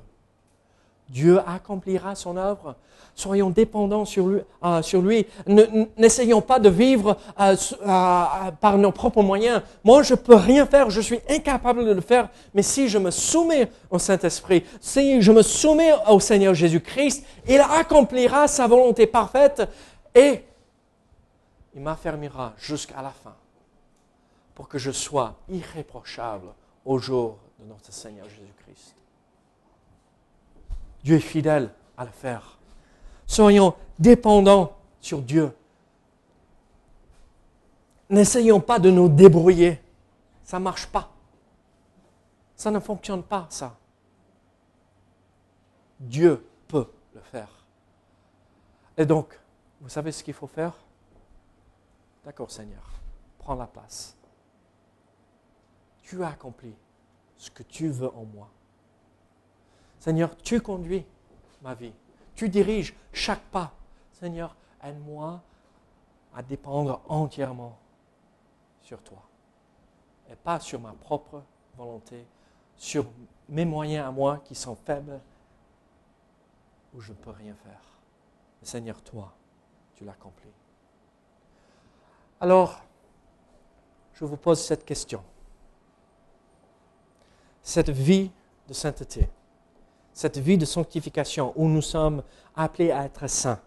Dieu 1.09 1.41
accomplira 1.47 2.15
son 2.15 2.37
œuvre. 2.37 2.77
Soyons 3.15 3.49
dépendants 3.49 4.05
sur 4.05 4.27
lui. 4.27 5.27
Euh. 5.49 5.87
N'essayons 5.97 6.43
pas 6.43 6.59
de 6.59 6.69
vivre 6.69 7.17
euh, 7.41 7.57
euh, 7.83 8.51
par 8.61 8.77
nos 8.77 8.93
propres 8.93 9.23
moyens. 9.23 9.63
Moi, 9.85 10.03
je 10.03 10.13
ne 10.13 10.19
peux 10.19 10.35
rien 10.35 10.67
faire. 10.67 10.91
Je 10.91 11.01
suis 11.01 11.21
incapable 11.29 11.87
de 11.87 11.93
le 11.93 12.03
faire. 12.03 12.29
Mais 12.53 12.63
si 12.63 12.89
je 12.89 12.99
me 12.99 13.11
soumets 13.11 13.71
au 13.91 13.99
Saint-Esprit, 13.99 14.65
si 14.81 15.23
je 15.23 15.33
me 15.33 15.43
soumets 15.43 15.95
au 16.09 16.21
Seigneur 16.21 16.53
Jésus-Christ, 16.53 17.25
il 17.49 17.61
accomplira 17.61 18.49
sa 18.49 18.67
volonté 18.67 19.07
parfaite 19.07 19.63
et 20.15 20.45
il 21.75 21.81
m'affermira 21.81 22.53
jusqu'à 22.59 23.01
la 23.01 23.11
fin 23.11 23.35
pour 24.55 24.69
que 24.69 24.79
je 24.79 24.91
sois 24.91 25.35
irréprochable 25.49 26.49
au 26.85 26.99
jour 26.99 27.39
de 27.61 27.67
notre 27.67 27.93
Seigneur 27.93 28.27
Jésus-Christ. 28.29 28.95
Dieu 31.07 31.19
est 31.19 31.21
fidèle 31.21 31.73
à 31.97 32.05
le 32.05 32.11
faire. 32.11 32.59
Soyons 33.29 33.77
dépendants 33.97 34.77
sur 35.01 35.23
Dieu. 35.23 35.57
N'essayons 38.11 38.61
pas 38.61 38.81
de 38.81 38.91
nous 38.91 39.09
débrouiller. 39.09 39.81
Ça 40.43 40.59
ne 40.59 40.65
marche 40.65 40.89
pas. 40.89 41.13
Ça 42.57 42.73
ne 42.73 42.81
fonctionne 42.81 43.23
pas, 43.23 43.47
ça. 43.51 43.79
Dieu 46.01 46.45
peut 46.67 46.91
le 47.15 47.21
faire. 47.21 47.65
Et 48.97 49.07
donc, 49.07 49.39
vous 49.81 49.89
savez 49.89 50.11
ce 50.11 50.25
qu'il 50.25 50.35
faut 50.35 50.49
faire? 50.49 50.75
D'accord, 52.25 52.51
Seigneur, 52.51 52.83
prends 53.39 53.55
la 53.55 53.69
place. 53.69 54.17
Tu 56.03 56.25
as 56.25 56.31
accompli 56.31 56.75
ce 57.37 57.49
que 57.49 57.63
tu 57.63 57.91
veux 57.91 58.13
en 58.13 58.25
moi. 58.25 58.51
Seigneur, 60.07 60.37
tu 60.37 60.61
conduis 60.61 61.05
ma 61.63 61.75
vie. 61.75 61.93
Tu 62.37 62.49
diriges 62.49 62.95
chaque 63.13 63.43
pas. 63.51 63.73
Seigneur, 64.13 64.55
aide-moi 64.81 65.43
à 66.33 66.45
dépendre 66.45 67.01
entièrement 67.09 67.77
sur 68.83 69.03
toi 69.03 69.21
et 70.31 70.37
pas 70.37 70.61
sur 70.61 70.79
ma 70.81 70.93
propre 70.93 71.43
volonté, 71.77 72.25
sur 72.77 73.05
mes 73.49 73.65
moyens 73.65 74.07
à 74.07 74.13
moi 74.13 74.39
qui 74.45 74.55
sont 74.55 74.77
faibles, 74.77 75.21
où 76.95 77.01
je 77.01 77.11
ne 77.11 77.17
peux 77.17 77.31
rien 77.31 77.57
faire. 77.57 77.83
Seigneur, 78.63 79.03
toi, 79.03 79.33
tu 79.97 80.05
l'accomplis. 80.05 80.55
Alors, 82.41 82.81
je 84.15 84.25
vous 84.25 84.37
pose 84.37 84.63
cette 84.63 84.85
question. 84.85 85.25
Cette 87.61 87.91
vie 87.91 88.31
de 88.69 88.73
sainteté, 88.73 89.29
cette 90.17 90.39
vie 90.39 90.57
de 90.57 90.65
sanctification 90.65 91.53
où 91.57 91.69
nous 91.69 91.83
sommes 91.83 92.23
appelés 92.55 92.91
à 92.91 93.05
être 93.05 93.27
saints, 93.27 93.61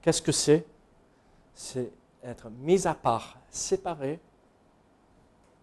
qu'est-ce 0.00 0.22
que 0.22 0.32
c'est? 0.32 0.64
C'est 1.52 1.92
être 2.24 2.48
mis 2.48 2.86
à 2.86 2.94
part, 2.94 3.36
séparé 3.50 4.18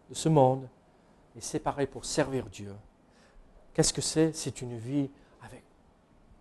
de 0.07 0.13
ce 0.13 0.29
monde 0.29 0.69
et 1.35 1.41
séparé 1.41 1.87
pour 1.87 2.05
servir 2.05 2.45
Dieu. 2.45 2.75
Qu'est-ce 3.73 3.91
que 3.91 4.01
c'est? 4.01 4.33
C'est 4.33 4.61
une 4.61 4.77
vie 4.77 5.09
avec 5.41 5.63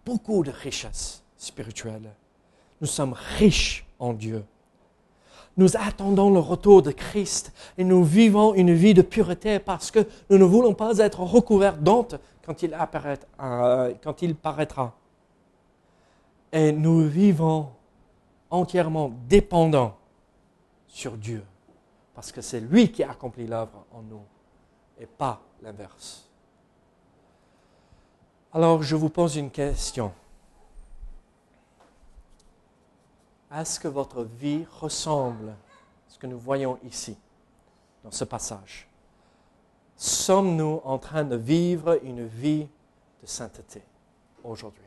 beaucoup 0.05 0.45
de 0.45 0.51
richesses 0.51 1.25
spirituelles. 1.39 2.13
Nous 2.83 2.87
sommes 2.87 3.15
riches 3.39 3.87
en 3.99 4.13
Dieu. 4.13 4.45
Nous 5.57 5.77
attendons 5.77 6.31
le 6.31 6.39
retour 6.39 6.83
de 6.83 6.91
Christ 6.91 7.53
et 7.79 7.85
nous 7.85 8.05
vivons 8.05 8.53
une 8.55 8.75
vie 8.75 8.93
de 8.93 9.03
pureté 9.03 9.59
parce 9.59 9.91
que 9.91 10.07
nous 10.29 10.37
ne 10.37 10.45
voulons 10.45 10.75
pas 10.75 10.99
être 10.99 11.21
recouverts 11.21 11.79
d'honte 11.79 12.17
quand 12.45 12.63
il, 12.63 12.77
euh, 13.41 13.95
quand 14.03 14.23
il 14.23 14.35
paraîtra. 14.35 14.95
Et 16.53 16.73
nous 16.73 17.09
vivons 17.09 17.71
entièrement 18.51 19.13
dépendants 19.29 19.97
sur 20.87 21.13
Dieu 21.17 21.43
parce 22.15 22.33
que 22.33 22.41
c'est 22.41 22.61
lui 22.61 22.93
qui 22.93 23.03
accomplit 23.03 23.47
l'œuvre 23.47 23.85
en 23.93 24.03
nous 24.03 24.23
et 24.99 25.07
pas 25.07 25.41
l'inverse. 25.63 26.29
Alors 28.53 28.83
je 28.83 28.97
vous 28.97 29.11
pose 29.11 29.37
une 29.37 29.51
question. 29.51 30.13
Est-ce 33.57 33.81
que 33.81 33.89
votre 33.89 34.23
vie 34.23 34.67
ressemble 34.81 35.49
à 35.49 35.55
ce 36.09 36.19
que 36.19 36.27
nous 36.27 36.39
voyons 36.39 36.79
ici, 36.85 37.17
dans 38.05 38.11
ce 38.11 38.25
passage 38.25 38.87
Sommes-nous 39.97 40.83
en 40.85 40.99
train 40.99 41.25
de 41.25 41.37
vivre 41.37 41.99
une 42.03 42.27
vie 42.27 42.69
de 43.23 43.27
sainteté 43.27 43.83
aujourd'hui? 44.45 44.85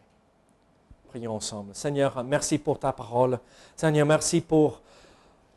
Prions 1.07 1.35
ensemble. 1.35 1.73
Seigneur, 1.73 2.23
merci 2.23 2.59
pour 2.59 2.77
ta 2.77 2.93
parole. 2.93 3.39
Seigneur, 3.75 4.05
merci 4.05 4.39
pour 4.39 4.81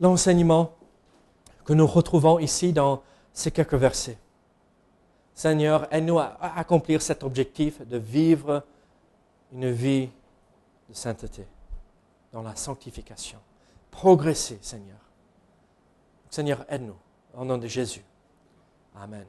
l'enseignement 0.01 0.73
que 1.67 1.75
nous 1.75 1.87
retrouvons 1.87 2.39
ici 2.39 2.73
dans 2.73 3.03
ces 3.35 3.51
quelques 3.51 3.75
versets. 3.75 4.17
Seigneur, 5.35 5.87
aide-nous 5.93 6.19
à 6.19 6.39
accomplir 6.57 7.03
cet 7.03 7.23
objectif 7.23 7.87
de 7.87 7.99
vivre 7.99 8.63
une 9.53 9.71
vie 9.71 10.09
de 10.89 10.95
sainteté, 10.95 11.47
dans 12.33 12.43
la 12.43 12.57
sanctification. 12.57 13.39
Progresser, 13.91 14.59
Seigneur. 14.63 14.99
Seigneur, 16.31 16.65
aide-nous. 16.69 16.97
Au 17.35 17.45
nom 17.45 17.59
de 17.59 17.67
Jésus. 17.67 18.05
Amen. 18.95 19.27